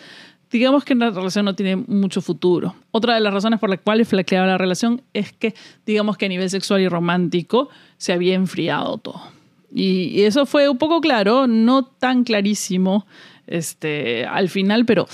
digamos 0.52 0.86
que 0.86 0.94
la 0.94 1.10
relación 1.10 1.46
no 1.46 1.56
tiene 1.56 1.76
mucho 1.76 2.22
futuro. 2.22 2.76
Otra 2.92 3.16
de 3.16 3.22
las 3.22 3.34
razones 3.34 3.60
por 3.60 3.72
las 3.72 3.80
cuales 3.80 4.08
flaqueaba 4.08 4.46
la 4.46 4.60
relación 4.60 5.02
es 5.14 5.34
que, 5.34 5.56
digamos 5.88 6.18
que 6.18 6.28
a 6.28 6.30
nivel 6.30 6.52
sexual 6.52 6.82
y 6.82 6.88
romántico 6.88 7.70
se 7.98 8.14
había 8.14 8.36
enfriado 8.36 9.00
todo. 9.00 9.22
Y, 9.74 10.22
eso 10.22 10.46
fue 10.46 10.70
un 10.70 10.78
poco 10.78 11.02
claro, 11.02 11.48
no 11.48 11.86
tan 11.86 12.24
clarísimo 12.24 13.08
este, 13.48 14.24
al 14.28 14.50
final, 14.50 14.86
pero 14.86 15.08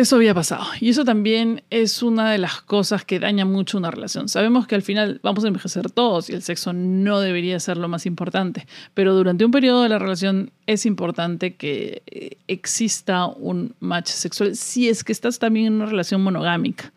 eso 0.00 0.16
había 0.16 0.34
pasado. 0.34 0.64
Y 0.80 0.88
eso 0.88 1.04
también 1.04 1.62
es 1.70 2.02
una 2.02 2.30
de 2.30 2.38
las 2.38 2.60
cosas 2.62 3.04
que 3.04 3.20
daña 3.20 3.44
mucho 3.44 3.78
una 3.78 3.90
relación. 3.90 4.28
Sabemos 4.28 4.66
que 4.66 4.74
al 4.74 4.82
final 4.82 5.20
vamos 5.22 5.44
a 5.44 5.48
envejecer 5.48 5.90
todos 5.90 6.30
y 6.30 6.32
el 6.32 6.42
sexo 6.42 6.72
no 6.72 7.20
debería 7.20 7.60
ser 7.60 7.76
lo 7.76 7.88
más 7.88 8.06
importante, 8.06 8.66
pero 8.94 9.14
durante 9.14 9.44
un 9.44 9.50
periodo 9.50 9.82
de 9.82 9.88
la 9.88 9.98
relación 9.98 10.52
es 10.66 10.86
importante 10.86 11.56
que 11.56 12.02
eh, 12.06 12.36
exista 12.48 13.26
un 13.26 13.74
match 13.80 14.08
sexual 14.08 14.56
si 14.56 14.88
es 14.88 15.04
que 15.04 15.12
estás 15.12 15.38
también 15.38 15.66
en 15.66 15.72
una 15.74 15.86
relación 15.86 16.22
monogámica. 16.22 16.92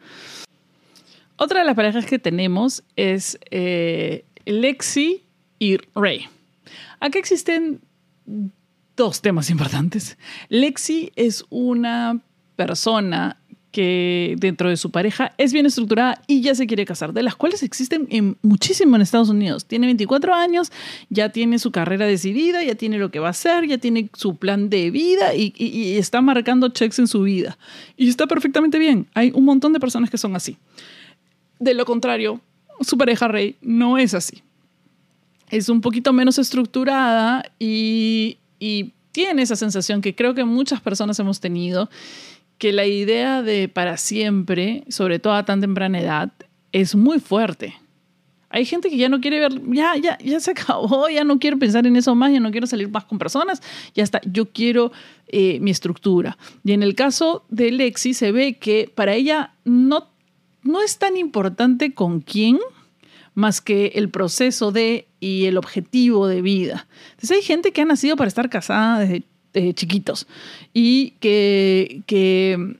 Otra 1.35 1.59
de 1.59 1.65
las 1.65 1.75
parejas 1.75 2.05
que 2.05 2.19
tenemos 2.19 2.83
es 2.95 3.37
eh, 3.51 4.25
Lexi 4.45 5.23
y 5.59 5.77
Ray. 5.95 6.27
Aquí 6.99 7.17
existen 7.17 7.81
dos 8.95 9.21
temas 9.21 9.49
importantes. 9.49 10.17
Lexi 10.49 11.11
es 11.15 11.43
una 11.49 12.21
persona 12.55 13.37
que 13.73 14.35
dentro 14.37 14.69
de 14.69 14.77
su 14.77 14.91
pareja 14.91 15.33
es 15.39 15.51
bien 15.51 15.65
estructurada 15.65 16.21
y 16.27 16.41
ya 16.41 16.53
se 16.53 16.67
quiere 16.67 16.85
casar, 16.85 17.11
de 17.11 17.23
las 17.23 17.35
cuales 17.35 17.63
existen 17.63 18.07
en, 18.11 18.37
muchísimo 18.43 18.95
en 18.95 19.01
Estados 19.01 19.29
Unidos. 19.29 19.65
Tiene 19.65 19.87
24 19.87 20.33
años, 20.33 20.71
ya 21.09 21.29
tiene 21.29 21.57
su 21.57 21.71
carrera 21.71 22.05
decidida, 22.05 22.63
ya 22.63 22.75
tiene 22.75 22.99
lo 22.99 23.09
que 23.09 23.17
va 23.17 23.27
a 23.27 23.31
hacer, 23.31 23.65
ya 23.65 23.79
tiene 23.79 24.09
su 24.13 24.35
plan 24.35 24.69
de 24.69 24.91
vida 24.91 25.33
y, 25.33 25.97
está 25.97 26.21
marcando 26.21 26.69
checks 26.69 26.99
en 26.99 27.07
su 27.07 27.23
vida. 27.23 27.57
Y 27.97 28.09
está 28.09 28.27
perfectamente 28.27 28.77
bien. 28.77 29.07
Hay 29.15 29.31
un 29.33 29.43
montón 29.43 29.73
de 29.73 29.79
personas 29.79 30.11
que 30.11 30.19
son 30.19 30.35
así. 30.35 30.57
De 31.59 31.73
lo 31.73 31.85
contrario, 31.85 32.41
su 32.81 32.95
pareja 32.95 33.27
Rey 33.27 33.57
no 33.61 33.97
es 33.97 34.13
así. 34.13 34.43
Es 35.49 35.67
un 35.67 35.81
poquito 35.81 36.13
menos 36.13 36.37
estructurada 36.37 37.43
y 37.57 38.37
tiene 39.11 39.41
esa 39.41 39.55
sensación 39.55 40.01
que 40.01 40.13
creo 40.13 40.35
que 40.35 40.43
muchas 40.43 40.79
personas 40.79 41.17
hemos 41.19 41.39
tenido 41.39 41.89
que 42.57 42.71
la 42.71 42.85
idea 42.85 43.41
de 43.41 43.67
para 43.67 43.97
siempre, 43.97 44.83
sobre 44.89 45.19
todo 45.19 45.33
a 45.33 45.45
tan 45.45 45.61
temprana 45.61 45.99
edad, 45.99 46.31
es 46.71 46.95
muy 46.95 47.19
fuerte. 47.19 47.75
Hay 48.49 48.65
gente 48.65 48.91
que 48.91 48.97
ya 48.97 49.09
no 49.09 49.19
quiere 49.19 49.39
ver, 49.39 49.61
ya, 49.73 49.95
ya, 49.97 50.17
ya 50.19 50.39
se 50.39 50.51
acabó, 50.57 51.09
ya 51.09 51.23
no 51.23 51.39
quiero 51.39 51.57
pensar 51.57 51.87
en 51.87 51.95
eso 51.95 52.13
más, 52.13 52.31
ya 52.31 52.39
no 52.39 52.51
quiero 52.51 52.67
salir 52.67 52.89
más 52.89 53.05
con 53.05 53.17
personas, 53.17 53.61
ya 53.95 54.03
está, 54.03 54.21
yo 54.25 54.51
quiero 54.51 54.91
eh, 55.27 55.59
mi 55.59 55.71
estructura. 55.71 56.37
Y 56.63 56.73
en 56.73 56.83
el 56.83 56.93
caso 56.93 57.45
de 57.49 57.71
Lexi 57.71 58.13
se 58.13 58.31
ve 58.31 58.57
que 58.57 58.91
para 58.93 59.15
ella 59.15 59.55
no, 59.65 60.07
no 60.61 60.81
es 60.81 60.99
tan 60.99 61.17
importante 61.17 61.93
con 61.93 62.21
quién, 62.21 62.59
más 63.33 63.59
que 63.61 63.93
el 63.95 64.09
proceso 64.09 64.71
de 64.71 65.07
y 65.19 65.45
el 65.45 65.57
objetivo 65.57 66.27
de 66.27 66.43
vida. 66.43 66.87
Entonces 67.11 67.37
hay 67.37 67.41
gente 67.41 67.71
que 67.71 67.81
ha 67.81 67.85
nacido 67.85 68.15
para 68.15 68.27
estar 68.27 68.49
casada 68.49 68.99
desde 68.99 69.23
chiquitos. 69.73 70.27
Y 70.73 71.11
que, 71.19 72.01
que, 72.05 72.77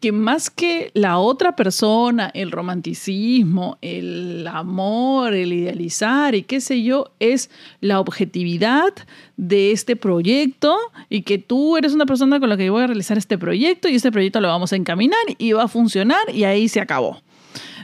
que 0.00 0.12
más 0.12 0.50
que 0.50 0.90
la 0.94 1.18
otra 1.18 1.54
persona, 1.54 2.30
el 2.34 2.50
romanticismo, 2.50 3.78
el 3.82 4.46
amor, 4.46 5.34
el 5.34 5.52
idealizar 5.52 6.34
y 6.34 6.42
qué 6.42 6.60
sé 6.60 6.82
yo, 6.82 7.12
es 7.20 7.50
la 7.80 8.00
objetividad 8.00 8.92
de 9.36 9.72
este 9.72 9.96
proyecto 9.96 10.76
y 11.08 11.22
que 11.22 11.38
tú 11.38 11.76
eres 11.76 11.92
una 11.92 12.06
persona 12.06 12.40
con 12.40 12.48
la 12.48 12.56
que 12.56 12.70
voy 12.70 12.82
a 12.82 12.86
realizar 12.86 13.18
este 13.18 13.38
proyecto 13.38 13.88
y 13.88 13.94
este 13.94 14.10
proyecto 14.10 14.40
lo 14.40 14.48
vamos 14.48 14.72
a 14.72 14.76
encaminar 14.76 15.20
y 15.38 15.52
va 15.52 15.64
a 15.64 15.68
funcionar 15.68 16.34
y 16.34 16.44
ahí 16.44 16.68
se 16.68 16.80
acabó 16.80 17.22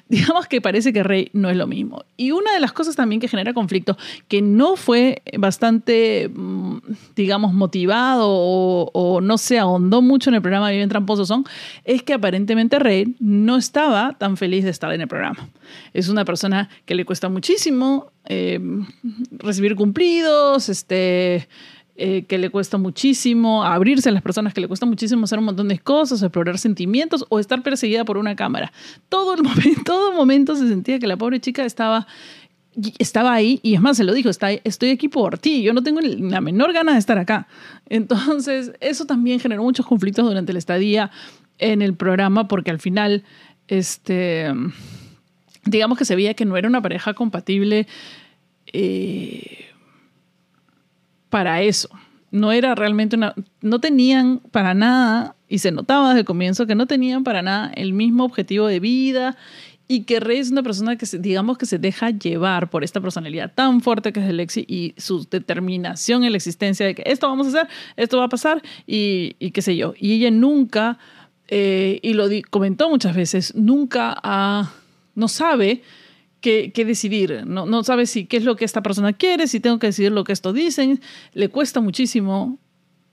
digamos 0.09 0.47
que 0.47 0.61
parece 0.61 0.93
que 0.93 1.03
Rey 1.03 1.31
no 1.33 1.51
es 1.51 1.57
lo 1.57 1.67
mismo. 1.67 2.05
Y 2.17 2.31
una 2.31 2.53
de 2.53 2.61
las 2.61 2.73
cosas 2.73 2.95
también 2.95 3.21
que 3.21 3.29
genera 3.29 3.53
conflicto, 3.53 3.97
que 4.29 4.41
no 4.41 4.77
fue 4.77 5.23
bastante, 5.39 6.31
mm, 6.33 6.79
digamos, 7.17 7.53
motivado 7.53 8.27
o, 8.29 9.21
no 9.21 9.39
se 9.39 9.59
ahondó 9.59 10.03
mucho 10.03 10.31
en 10.31 10.37
el 10.37 10.43
programa 10.43 10.71
Viven 10.71 10.89
Tramposos 10.89 11.29
son, 11.29 11.45
es 11.85 12.03
que 12.03 12.15
aparentemente 12.15 12.79
Rey 12.79 13.17
no 13.19 13.57
estaba 13.57 14.15
tan 14.19 14.37
feliz 14.37 14.65
de 14.65 14.71
estar 14.71 14.93
en 14.93 15.01
el 15.01 15.09
programa. 15.09 15.49
Es 15.93 16.09
una 16.09 16.25
persona 16.25 16.69
que 16.85 16.95
le 16.95 17.05
cuesta 17.05 17.29
muchísimo 17.29 18.13
eh, 18.27 18.61
recibir 19.33 19.75
cumplidos, 19.75 20.69
este 20.69 21.49
eh, 21.99 22.25
que 22.29 22.37
le 22.37 22.51
cuesta 22.51 22.77
muchísimo 22.77 23.65
abrirse 23.65 24.11
a 24.11 24.13
las 24.13 24.23
personas, 24.23 24.53
que 24.53 24.61
le 24.61 24.69
cuesta 24.69 24.85
muchísimo 24.85 25.25
hacer 25.25 25.39
un 25.39 25.47
montón 25.47 25.69
de 25.69 25.79
cosas, 25.79 26.23
explorar 26.23 26.59
sentimientos 26.59 27.25
o 27.31 27.39
estar 27.39 27.63
perseguida 27.63 28.05
por 28.05 28.19
una 28.19 28.37
cámara. 28.37 28.73
Todo 29.09 29.35
el 29.35 29.43
momento, 29.43 29.81
todo 29.85 30.13
momento 30.13 30.57
se 30.57 30.69
sentía 30.69 30.99
que 30.99 31.07
la 31.07 31.17
pobre 31.17 31.41
chica 31.41 31.65
estaba 31.65 32.07
estaba 32.99 33.33
ahí 33.33 33.61
y 33.63 33.75
es 33.75 33.81
más, 33.81 33.97
se 33.97 34.05
lo 34.05 34.13
dijo, 34.13 34.29
está, 34.29 34.51
estoy 34.53 34.91
aquí 34.91 35.09
por 35.09 35.39
ti, 35.39 35.63
yo 35.63 35.73
no 35.73 35.83
tengo 35.83 36.01
la 36.03 36.41
menor 36.43 36.73
gana 36.73 36.93
de 36.93 36.99
estar 36.99 37.19
acá. 37.19 37.49
Entonces, 37.89 38.73
eso 38.81 39.07
también 39.07 39.41
generó 39.41 39.63
muchos 39.63 39.87
conflictos 39.87 40.27
durante 40.27 40.53
la 40.53 40.59
estadía 40.59 41.11
en 41.59 41.81
el 41.81 41.95
programa 41.95 42.49
porque 42.49 42.71
al 42.71 42.79
final, 42.79 43.25
este, 43.69 44.53
digamos 45.65 45.97
que 45.97 46.05
se 46.05 46.17
veía 46.17 46.35
que 46.35 46.45
no 46.45 46.57
era 46.57 46.69
una 46.69 46.83
pareja 46.83 47.15
compatible. 47.15 47.87
Eh, 48.73 49.66
para 51.31 51.63
eso. 51.63 51.89
No 52.31 52.53
era 52.53 52.75
realmente 52.75 53.17
una... 53.17 53.35
No 53.61 53.81
tenían 53.81 54.41
para 54.51 54.75
nada, 54.75 55.37
y 55.49 55.59
se 55.59 55.71
notaba 55.71 56.09
desde 56.09 56.21
el 56.21 56.27
comienzo, 56.27 56.67
que 56.67 56.75
no 56.75 56.87
tenían 56.87 57.25
para 57.25 57.43
nada 57.43 57.71
el 57.75 57.93
mismo 57.93 58.25
objetivo 58.25 58.67
de 58.67 58.81
vida 58.81 59.37
y 59.89 60.03
que 60.03 60.19
Rey 60.19 60.39
es 60.39 60.51
una 60.51 60.63
persona 60.63 60.97
que, 60.97 61.07
digamos, 61.19 61.59
que 61.59 61.67
se 61.67 61.79
deja 61.79 62.11
llevar 62.11 62.71
por 62.71 62.83
esta 62.83 63.01
personalidad 63.01 63.53
tan 63.55 63.81
fuerte 63.81 64.13
que 64.13 64.21
es 64.21 64.29
Alexi 64.29 64.65
y 64.67 64.95
su 64.97 65.27
determinación 65.31 66.25
en 66.25 66.33
la 66.33 66.37
existencia 66.37 66.85
de 66.85 66.95
que 66.95 67.05
esto 67.07 67.29
vamos 67.29 67.47
a 67.47 67.51
hacer, 67.51 67.69
esto 67.97 68.19
va 68.19 68.25
a 68.25 68.29
pasar 68.29 68.63
y, 68.87 69.35
qué 69.53 69.63
sé 69.63 69.77
yo. 69.77 69.95
Y 69.97 70.15
ella 70.15 70.33
nunca, 70.33 70.99
eh, 71.47 72.01
y 72.03 72.15
lo 72.15 72.29
comentó 72.51 72.91
muchas 72.91 73.15
veces, 73.15 73.55
nunca 73.55 74.21
no 75.15 75.29
sabe 75.29 75.83
qué, 76.73 76.85
decidir. 76.85 77.45
No, 77.47 77.67
no 77.67 77.83
sabe 77.83 78.07
si 78.07 78.27
qué 78.27 78.37
es 78.37 78.45
lo 78.45 78.57
que 78.57 78.65
esta 78.65 78.83
persona 78.83 79.13
quiere, 79.13 79.47
si 79.47 79.61
tengo 79.61 79.79
que 79.79 79.89
decidir 79.89 80.13
lo 80.13 80.25
que 80.25 80.33
esto 80.33 80.53
dicen. 80.53 81.01
Le 81.33 81.49
cuesta 81.49 81.81
muchísimo, 81.81 82.59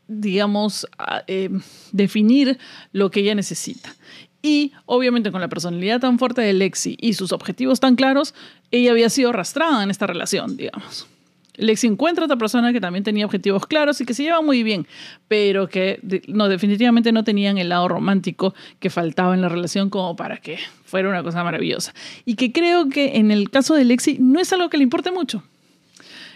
digamos, 0.08 0.88
eh, 1.28 1.50
definir 1.92 2.60
lo 2.92 3.10
que 3.10 3.22
ella 3.22 3.36
necesita. 3.36 3.96
Y 4.42 4.74
obviamente 4.86 5.32
con 5.32 5.42
la 5.42 5.48
personalidad 5.48 6.02
tan 6.02 6.20
fuerte 6.20 6.42
de 6.42 6.54
Lexi 6.54 6.98
y 7.00 7.14
sus 7.14 7.32
objetivos 7.32 7.80
tan 7.80 7.96
claros, 7.96 8.36
ella 8.72 8.92
había 8.92 9.10
sido 9.10 9.30
arrastrada 9.30 9.84
en 9.84 9.90
esta 9.90 10.06
relación, 10.06 10.58
digamos. 10.58 11.08
Lexi 11.56 11.88
encuentra 11.88 12.24
a 12.24 12.26
otra 12.26 12.38
persona 12.38 12.74
que 12.74 12.82
también 12.82 13.04
tenía 13.04 13.26
objetivos 13.26 13.66
claros 13.68 14.02
y 14.02 14.06
que 14.06 14.14
se 14.14 14.24
lleva 14.24 14.42
muy 14.42 14.64
bien, 14.64 14.88
pero 15.28 15.68
que 15.68 16.00
no, 16.28 16.50
definitivamente 16.50 17.12
no 17.12 17.24
tenían 17.24 17.58
el 17.58 17.70
lado 17.70 17.88
romántico 17.88 18.54
que 18.80 18.90
faltaba 18.90 19.34
en 19.34 19.42
la 19.42 19.50
relación 19.50 19.90
como 19.90 20.16
para 20.16 20.38
que 20.38 20.58
fuera 20.86 21.10
una 21.10 21.24
cosa 21.24 21.44
maravillosa. 21.44 21.94
Y 22.26 22.36
que 22.36 22.52
creo 22.52 22.90
que 22.90 23.18
en 23.18 23.32
el 23.32 23.50
caso 23.50 23.76
de 23.76 23.86
Lexi 23.86 24.18
no 24.20 24.40
es 24.40 24.52
algo 24.54 24.70
que 24.70 24.78
le 24.78 24.84
importe 24.84 25.12
mucho 25.12 25.44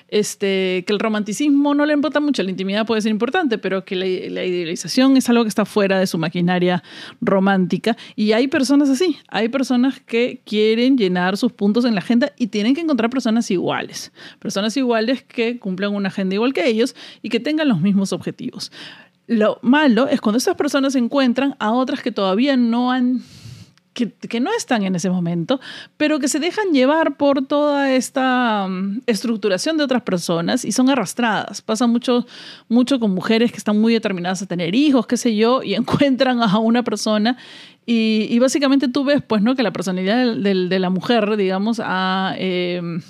este, 0.09 0.83
que 0.87 0.93
el 0.93 0.99
romanticismo 0.99 1.73
no 1.73 1.85
le 1.85 1.93
importa 1.93 2.19
mucho, 2.19 2.43
la 2.43 2.49
intimidad 2.49 2.85
puede 2.85 3.01
ser 3.01 3.11
importante, 3.11 3.57
pero 3.57 3.83
que 3.83 3.95
la, 3.95 4.05
idealización 4.07 5.17
es 5.17 5.29
algo 5.29 5.43
que 5.43 5.49
está 5.49 5.65
fuera 5.65 5.99
de 5.99 6.07
su 6.07 6.17
maquinaria 6.17 6.83
romántica. 7.21 7.97
Y 8.15 8.31
hay 8.31 8.47
personas 8.47 8.89
así, 8.89 9.17
hay 9.27 9.49
personas 9.49 9.99
que 9.99 10.41
quieren 10.45 10.97
llenar 10.97 11.37
sus 11.37 11.51
puntos 11.51 11.85
en 11.85 11.95
la 11.95 11.99
agenda 11.99 12.31
y 12.37 12.47
tienen 12.47 12.75
que 12.75 12.81
encontrar 12.81 13.09
personas 13.09 13.49
iguales, 13.51 14.11
personas 14.39 14.75
iguales 14.77 15.23
que 15.23 15.59
cumplan 15.59 15.93
una 15.93 16.09
agenda 16.09 16.35
igual 16.35 16.53
que 16.53 16.67
ellos 16.67 16.95
y 17.21 17.29
que 17.29 17.39
tengan 17.39 17.67
los 17.67 17.81
mismos 17.81 18.13
objetivos. 18.13 18.71
Lo 19.27 19.59
malo 19.61 20.07
es 20.07 20.21
cuando 20.21 20.37
esas 20.37 20.55
personas 20.55 20.95
encuentran 20.95 21.55
a 21.59 21.71
otras 21.71 22.01
que 22.01 22.11
todavía 22.11 22.55
no 22.55 22.91
han 22.91 23.21
que, 24.05 24.39
no 24.39 24.51
están 24.55 24.83
en 24.83 24.95
ese 24.95 25.09
momento, 25.09 25.59
pero 25.97 26.19
que 26.19 26.27
se 26.27 26.39
dejan 26.39 26.71
llevar 26.71 27.17
por 27.17 27.45
toda 27.45 27.91
esta 27.91 28.67
mm, 28.67 29.01
estructuración 29.07 29.77
de 29.77 29.83
otras 29.83 30.03
personas 30.03 30.63
y 30.63 30.71
son 30.71 30.89
arrastradas. 30.89 31.61
Pasa 31.61 31.87
mucho, 31.87 32.27
mucho 32.69 32.99
con 32.99 33.11
mujeres 33.11 33.51
que 33.51 33.57
están 33.57 33.79
muy 33.79 33.93
determinadas 33.93 34.41
a 34.41 34.45
tener 34.45 34.75
hijos, 34.75 35.07
qué 35.07 35.17
sé 35.17 35.35
yo, 35.35 35.63
y 35.63 35.73
encuentran 35.75 36.41
a 36.41 36.57
una 36.59 36.83
persona 36.83 37.37
y, 37.89 38.37
básicamente 38.39 38.89
tú 38.89 39.05
ves, 39.05 39.23
pues, 39.25 39.41
¿no? 39.41 39.55
Que 39.55 39.63
la 39.63 39.71
personalidad 39.71 40.35
de, 40.35 40.79
la 40.79 40.89
mujer, 40.89 41.37
digamos, 41.37 41.81
a... 41.83 42.35
Em, 42.37 43.01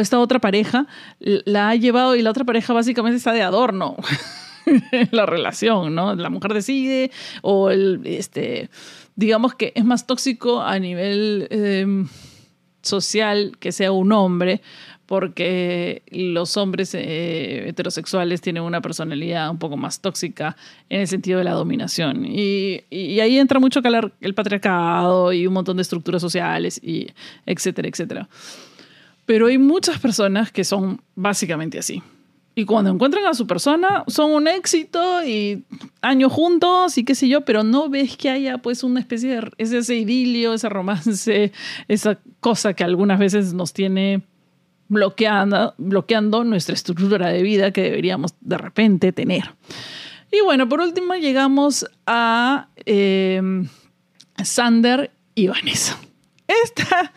esta 0.00 0.20
otra 0.20 0.38
pareja 0.38 0.86
la 1.20 1.70
ha 1.70 1.74
llevado 1.74 2.14
y 2.14 2.22
la 2.22 2.30
otra 2.30 2.44
pareja 2.44 2.72
básicamente 2.72 3.16
está 3.16 3.32
de 3.32 3.42
adorno 3.42 3.96
la 5.10 5.26
relación, 5.26 5.94
¿no? 5.94 6.14
La 6.14 6.30
mujer 6.30 6.54
decide 6.54 7.10
o 7.42 7.70
el, 7.70 8.00
este, 8.04 8.70
digamos 9.16 9.54
que 9.54 9.72
es 9.74 9.84
más 9.84 10.06
tóxico 10.06 10.62
a 10.62 10.78
nivel 10.78 11.48
em, 11.50 12.08
social 12.82 13.56
que 13.58 13.72
sea 13.72 13.92
un 13.92 14.12
hombre, 14.12 14.60
porque 15.06 16.02
los 16.10 16.56
hombres 16.56 16.94
eh, 16.94 17.68
heterosexuales 17.68 18.40
tienen 18.40 18.62
una 18.62 18.80
personalidad 18.80 19.50
un 19.50 19.58
poco 19.58 19.76
más 19.76 20.00
tóxica 20.00 20.56
en 20.88 21.02
el 21.02 21.08
sentido 21.08 21.38
de 21.38 21.44
la 21.44 21.52
dominación. 21.52 22.24
Y, 22.24 22.82
y, 22.88 23.20
ahí 23.20 23.38
entra 23.38 23.60
mucho 23.60 23.82
el 24.20 24.34
patriarcado 24.34 25.32
y 25.32 25.46
un 25.46 25.52
montón 25.52 25.76
de 25.76 25.82
estructuras 25.82 26.22
sociales, 26.22 26.80
y 26.82 27.08
etcétera, 27.44 27.88
etcétera. 27.88 28.28
Pero 29.26 29.48
hay 29.48 29.58
muchas 29.58 29.98
personas 29.98 30.50
que 30.50 30.64
son 30.64 31.00
básicamente 31.14 31.78
así. 31.78 32.02
Y 32.54 32.66
cuando 32.66 32.90
encuentran 32.90 33.24
a 33.26 33.34
su 33.34 33.46
persona, 33.46 34.04
son 34.08 34.32
un 34.32 34.46
éxito 34.46 35.24
y 35.24 35.64
años 36.02 36.32
juntos 36.32 36.98
y 36.98 37.04
qué 37.04 37.14
sé 37.14 37.28
yo, 37.28 37.42
pero 37.46 37.62
no 37.62 37.88
ves 37.88 38.16
que 38.16 38.28
haya 38.28 38.58
pues 38.58 38.84
una 38.84 39.00
especie 39.00 39.40
de 39.40 39.50
ese, 39.56 39.78
ese 39.78 39.96
idilio, 39.96 40.52
ese 40.52 40.68
romance, 40.68 41.52
esa 41.88 42.18
cosa 42.40 42.74
que 42.74 42.84
algunas 42.84 43.18
veces 43.18 43.54
nos 43.54 43.72
tiene 43.72 44.22
bloqueando, 44.88 45.74
bloqueando 45.78 46.44
nuestra 46.44 46.74
estructura 46.74 47.28
de 47.28 47.42
vida 47.42 47.70
que 47.70 47.82
deberíamos 47.82 48.34
de 48.40 48.58
repente 48.58 49.12
tener. 49.12 49.54
Y 50.30 50.42
bueno, 50.44 50.68
por 50.68 50.80
último 50.80 51.14
llegamos 51.14 51.86
a 52.06 52.68
eh, 52.84 53.40
Sander 54.44 55.10
y 55.34 55.46
Vanessa. 55.46 55.98
Esta 56.46 57.12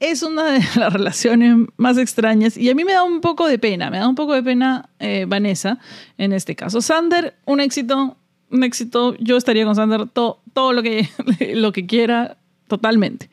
es 0.00 0.22
una 0.22 0.52
de 0.52 0.60
las 0.76 0.92
relaciones 0.92 1.56
más 1.76 1.98
extrañas 1.98 2.56
y 2.56 2.70
a 2.70 2.74
mí 2.74 2.84
me 2.84 2.92
da 2.92 3.02
un 3.02 3.20
poco 3.20 3.46
de 3.46 3.58
pena, 3.58 3.90
me 3.90 3.98
da 3.98 4.08
un 4.08 4.14
poco 4.14 4.34
de 4.34 4.42
pena 4.42 4.88
eh, 4.98 5.24
Vanessa 5.26 5.78
en 6.18 6.32
este 6.32 6.56
caso. 6.56 6.80
Sander, 6.80 7.34
un 7.44 7.60
éxito, 7.60 8.16
un 8.50 8.64
éxito, 8.64 9.16
yo 9.18 9.36
estaría 9.36 9.64
con 9.64 9.76
Sander 9.76 10.06
todo 10.08 10.72
lo 10.72 10.82
que, 10.82 11.08
lo 11.54 11.72
que 11.72 11.86
quiera, 11.86 12.36
totalmente. 12.68 13.30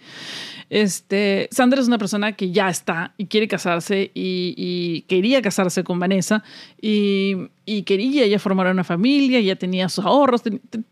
Este, 0.69 1.47
Sander 1.51 1.79
es 1.79 1.87
una 1.87 1.97
persona 1.97 2.33
que 2.33 2.51
ya 2.51 2.69
está 2.69 3.13
y 3.17 3.27
quiere 3.27 3.47
casarse 3.47 4.11
y, 4.13 5.05
quería 5.07 5.41
casarse 5.41 5.83
con 5.83 5.99
Vanessa 5.99 6.43
y, 6.81 7.47
quería 7.85 8.27
ya 8.27 8.39
formar 8.39 8.67
una 8.67 8.83
familia, 8.83 9.39
ya 9.39 9.55
tenía 9.55 9.87
sus 9.89 10.05
ahorros, 10.05 10.41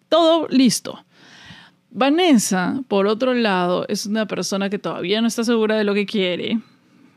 todo 0.07 0.47
listo. 0.49 1.03
Vanessa, 1.97 2.83
por 2.89 3.07
otro 3.07 3.33
lado, 3.33 3.85
es 3.87 4.05
una 4.05 4.25
persona 4.25 4.69
que 4.69 4.77
todavía 4.77 5.21
no 5.21 5.27
está 5.27 5.45
segura 5.45 5.77
de 5.77 5.85
lo 5.85 5.93
que 5.93 6.05
quiere, 6.05 6.59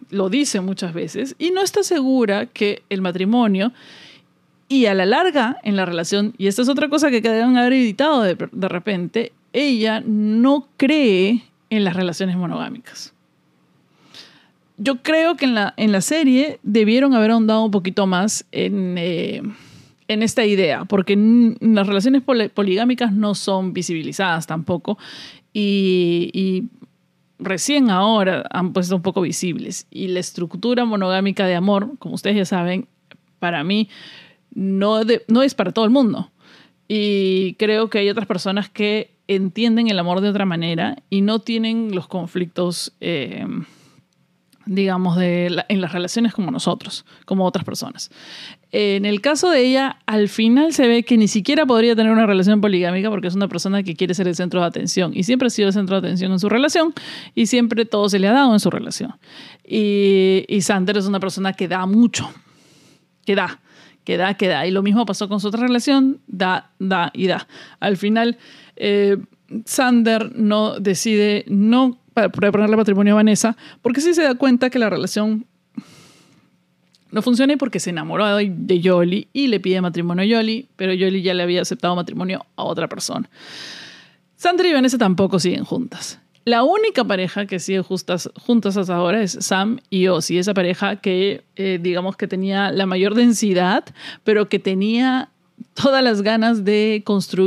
lo 0.08 0.30
dice 0.30 0.60
muchas 0.60 0.94
veces, 0.94 1.34
y 1.36 1.50
no 1.50 1.62
está 1.62 1.82
segura 1.82 2.46
que 2.46 2.84
el 2.88 3.02
matrimonio 3.02 3.72
y 4.68 4.86
a 4.86 4.94
la 4.94 5.04
larga 5.04 5.58
en 5.64 5.74
la 5.74 5.84
relación, 5.84 6.32
y 6.38 6.46
esta 6.46 6.62
es 6.62 6.68
otra 6.68 6.88
cosa 6.88 7.10
que 7.10 7.20
deben 7.20 7.56
haber 7.56 7.72
editado 7.72 8.22
de, 8.22 8.36
de 8.36 8.68
repente, 8.68 9.32
ella 9.52 10.00
no 10.06 10.68
cree 10.76 11.42
en 11.70 11.82
las 11.82 11.96
relaciones 11.96 12.36
monogámicas. 12.36 13.12
Yo 14.76 15.02
creo 15.02 15.36
que 15.36 15.46
en 15.46 15.56
la, 15.56 15.74
en 15.76 15.90
la 15.90 16.02
serie 16.02 16.60
debieron 16.62 17.14
haber 17.14 17.32
ahondado 17.32 17.64
un 17.64 17.72
poquito 17.72 18.06
más 18.06 18.46
en... 18.52 18.94
Eh, 18.96 19.42
en 20.08 20.22
esta 20.22 20.44
idea, 20.44 20.84
porque 20.86 21.16
las 21.60 21.86
relaciones 21.86 22.22
poligámicas 22.22 23.12
no 23.12 23.34
son 23.34 23.72
visibilizadas 23.74 24.46
tampoco 24.46 24.98
y, 25.52 26.64
recién 27.40 27.88
ahora 27.88 28.44
han 28.50 28.72
puesto 28.72 28.96
un 28.96 29.02
poco 29.02 29.20
visibles. 29.20 29.86
Y 29.92 30.08
la 30.08 30.18
estructura 30.18 30.84
monogámica 30.84 31.46
de 31.46 31.54
amor, 31.54 31.92
como 32.00 32.16
ustedes 32.16 32.36
ya 32.36 32.44
saben, 32.44 32.88
para 33.38 33.62
mí 33.62 33.88
no, 34.52 35.02
no 35.28 35.42
es 35.42 35.54
para 35.54 35.70
todo 35.70 35.84
el 35.84 35.92
mundo. 35.92 36.32
Y 36.88 37.54
creo 37.54 37.90
que 37.90 37.98
hay 37.98 38.10
otras 38.10 38.26
personas 38.26 38.68
que 38.70 39.12
entienden 39.28 39.88
el 39.88 39.98
amor 39.98 40.20
de 40.20 40.30
otra 40.30 40.46
manera 40.46 40.96
y 41.10 41.20
no 41.20 41.38
tienen 41.38 41.94
los 41.94 42.08
conflictos, 42.08 42.94
eh, 43.00 43.46
digamos, 44.66 45.16
de 45.16 45.64
en 45.68 45.80
las 45.80 45.92
relaciones 45.92 46.32
como 46.32 46.50
nosotros, 46.50 47.04
como 47.26 47.44
otras 47.44 47.64
personas. 47.64 48.10
En 48.70 49.06
el 49.06 49.22
caso 49.22 49.50
de 49.50 49.64
ella, 49.64 49.98
al 50.04 50.28
final 50.28 50.74
se 50.74 50.86
ve 50.86 51.02
que 51.02 51.16
ni 51.16 51.26
siquiera 51.26 51.64
podría 51.64 51.96
tener 51.96 52.12
una 52.12 52.26
relación 52.26 52.60
poligámica 52.60 53.08
porque 53.08 53.28
es 53.28 53.34
una 53.34 53.48
persona 53.48 53.82
que 53.82 53.96
quiere 53.96 54.12
ser 54.12 54.28
el 54.28 54.34
centro 54.34 54.60
de 54.60 54.66
atención 54.66 55.12
y 55.14 55.22
siempre 55.22 55.46
ha 55.46 55.50
sido 55.50 55.68
el 55.68 55.74
centro 55.74 55.98
de 55.98 56.06
atención 56.06 56.32
en 56.32 56.38
su 56.38 56.50
relación 56.50 56.92
y 57.34 57.46
siempre 57.46 57.86
todo 57.86 58.10
se 58.10 58.18
le 58.18 58.28
ha 58.28 58.32
dado 58.32 58.52
en 58.52 58.60
su 58.60 58.70
relación. 58.70 59.14
Y, 59.64 60.44
y 60.48 60.60
Sander 60.60 60.98
es 60.98 61.06
una 61.06 61.18
persona 61.18 61.54
que 61.54 61.66
da 61.66 61.86
mucho, 61.86 62.30
que 63.24 63.34
da, 63.34 63.58
que 64.04 64.18
da, 64.18 64.34
que 64.34 64.48
da. 64.48 64.66
Y 64.66 64.70
lo 64.70 64.82
mismo 64.82 65.06
pasó 65.06 65.30
con 65.30 65.40
su 65.40 65.48
otra 65.48 65.62
relación, 65.62 66.20
da, 66.26 66.70
da 66.78 67.10
y 67.14 67.26
da. 67.26 67.48
Al 67.80 67.96
final, 67.96 68.36
eh, 68.76 69.16
Sander 69.64 70.30
no 70.36 70.78
decide 70.78 71.46
no 71.48 71.98
proponerle 72.12 72.76
matrimonio 72.76 73.14
a 73.14 73.16
Vanessa 73.16 73.56
porque 73.80 74.00
sí 74.00 74.12
se 74.12 74.22
da 74.22 74.34
cuenta 74.34 74.70
que 74.70 74.78
la 74.78 74.90
relación 74.90 75.46
no 77.10 77.22
funciona 77.22 77.56
porque 77.56 77.80
se 77.80 77.90
enamoró 77.90 78.36
de 78.36 78.80
Yoli 78.80 79.28
y 79.32 79.46
le 79.46 79.60
pide 79.60 79.80
matrimonio 79.80 80.22
a 80.24 80.26
Yoli, 80.26 80.68
pero 80.76 80.92
Yoli 80.92 81.22
ya 81.22 81.34
le 81.34 81.42
había 81.42 81.62
aceptado 81.62 81.96
matrimonio 81.96 82.44
a 82.56 82.64
otra 82.64 82.88
persona. 82.88 83.28
Sandra 84.36 84.68
y 84.68 84.72
Vanessa 84.72 84.98
tampoco 84.98 85.40
siguen 85.40 85.64
juntas. 85.64 86.20
La 86.44 86.62
única 86.62 87.04
pareja 87.04 87.44
que 87.44 87.58
sigue 87.58 87.82
juntas, 87.82 88.30
juntas 88.40 88.76
hasta 88.76 88.94
ahora 88.94 89.22
es 89.22 89.36
Sam 89.40 89.80
y 89.90 90.06
Ozzy, 90.06 90.38
esa 90.38 90.54
pareja 90.54 90.96
que 90.96 91.44
eh, 91.56 91.78
digamos 91.82 92.16
que 92.16 92.26
tenía 92.26 92.70
la 92.70 92.86
mayor 92.86 93.14
densidad, 93.14 93.84
pero 94.24 94.48
que 94.48 94.58
tenía 94.58 95.28
todas 95.74 96.02
las 96.02 96.22
ganas 96.22 96.64
de, 96.64 97.04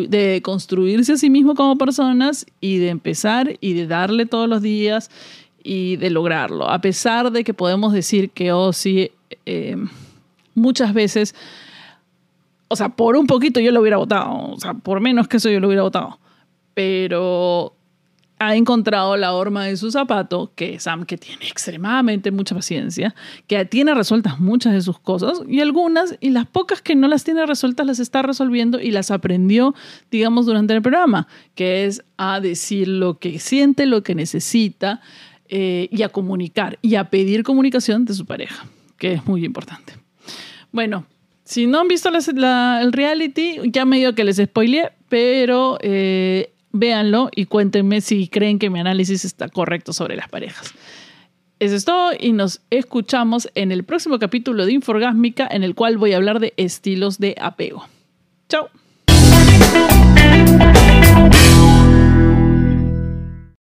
de 0.08 0.42
construirse 0.44 1.14
a 1.14 1.18
sí 1.18 1.30
mismo 1.30 1.56
como 1.56 1.78
personas 1.78 2.46
y 2.60 2.78
de 2.78 2.90
empezar 2.90 3.58
y 3.60 3.74
de 3.74 3.88
darle 3.88 4.26
todos 4.26 4.48
los 4.48 4.62
días 4.62 5.10
y 5.64 5.96
de 5.96 6.10
lograrlo. 6.10 6.70
A 6.70 6.82
pesar 6.82 7.32
de 7.32 7.44
que 7.44 7.54
podemos 7.54 7.94
decir 7.94 8.30
que 8.30 8.52
Ozzy 8.52 9.12
eh, 9.46 9.78
muchas 10.56 10.94
veces, 10.94 11.36
o 12.68 12.76
sea, 12.76 12.90
por 12.90 13.16
un 13.16 13.28
poquito 13.28 13.60
yo 13.60 13.72
lo 13.72 13.82
hubiera 13.82 13.98
votado, 13.98 14.52
o 14.52 14.60
sea, 14.60 14.74
por 14.74 15.00
menos 15.00 15.28
que 15.28 15.38
eso 15.38 15.50
yo 15.50 15.60
lo 15.60 15.68
hubiera 15.68 15.84
votado, 15.84 16.20
pero 16.74 17.76
ha 18.42 18.56
encontrado 18.56 19.18
la 19.18 19.34
horma 19.34 19.66
de 19.66 19.78
su 19.78 19.92
zapato, 19.92 20.52
que 20.56 20.80
Sam, 20.80 21.06
que 21.06 21.16
tiene 21.16 21.48
extremadamente 21.48 22.32
mucha 22.32 22.56
paciencia, 22.56 23.14
que 23.46 23.64
tiene 23.66 23.94
resueltas 23.94 24.40
muchas 24.40 24.74
de 24.74 24.82
sus 24.82 24.98
cosas 24.98 25.44
y 25.48 25.60
algunas, 25.60 26.18
y 26.22 26.32
las 26.32 26.48
pocas 26.48 26.82
que 26.82 26.96
no 26.96 27.08
las 27.08 27.24
tiene 27.24 27.46
resueltas 27.46 27.86
las 27.86 28.00
está 28.00 28.24
resolviendo 28.24 28.80
y 28.80 28.90
las 28.90 29.12
aprendió, 29.12 29.76
digamos, 30.10 30.48
durante 30.48 30.74
el 30.74 30.82
programa, 30.82 31.28
que 31.54 31.86
es 31.86 32.04
a 32.18 32.40
decir 32.40 32.88
lo 32.88 33.20
que 33.20 33.38
siente, 33.38 33.86
lo 33.86 34.02
que 34.02 34.16
necesita 34.16 35.02
eh, 35.48 35.88
y 35.92 36.02
a 36.02 36.10
comunicar 36.10 36.80
y 36.82 36.96
a 36.96 37.12
pedir 37.12 37.44
comunicación 37.44 38.06
de 38.06 38.16
su 38.16 38.26
pareja 38.26 38.66
que 39.02 39.14
es 39.14 39.26
muy 39.26 39.44
importante. 39.44 39.94
Bueno, 40.72 41.08
si 41.44 41.66
no 41.66 41.80
han 41.80 41.88
visto 41.88 42.10
el 42.10 42.94
reality, 42.94 43.58
ya 43.64 43.84
medio 43.84 44.14
que 44.14 44.24
les 44.24 44.38
spoileé, 44.38 44.92
pero 45.10 45.80
eh, 45.82 46.54
véanlo 46.72 47.32
y 47.36 47.46
cuéntenme 47.46 48.02
si 48.02 48.28
creen 48.28 48.60
que 48.60 48.70
mi 48.70 48.80
análisis 48.80 49.26
está 49.26 49.50
correcto 49.50 49.92
sobre 49.92 50.16
las 50.16 50.30
parejas. 50.30 50.76
Eso 51.58 51.76
es 51.76 51.84
todo 51.84 52.12
y 52.18 52.34
nos 52.34 52.62
escuchamos 52.70 53.50
en 53.56 53.72
el 53.72 53.86
próximo 53.86 54.20
capítulo 54.20 54.68
de 54.68 54.74
Inforgásmica 54.74 55.48
en 55.50 55.64
el 55.64 55.74
cual 55.74 55.98
voy 55.98 56.14
a 56.14 56.18
hablar 56.18 56.40
de 56.40 56.54
estilos 56.58 57.18
de 57.18 57.36
apego. 57.42 57.88
Chao. 58.50 58.70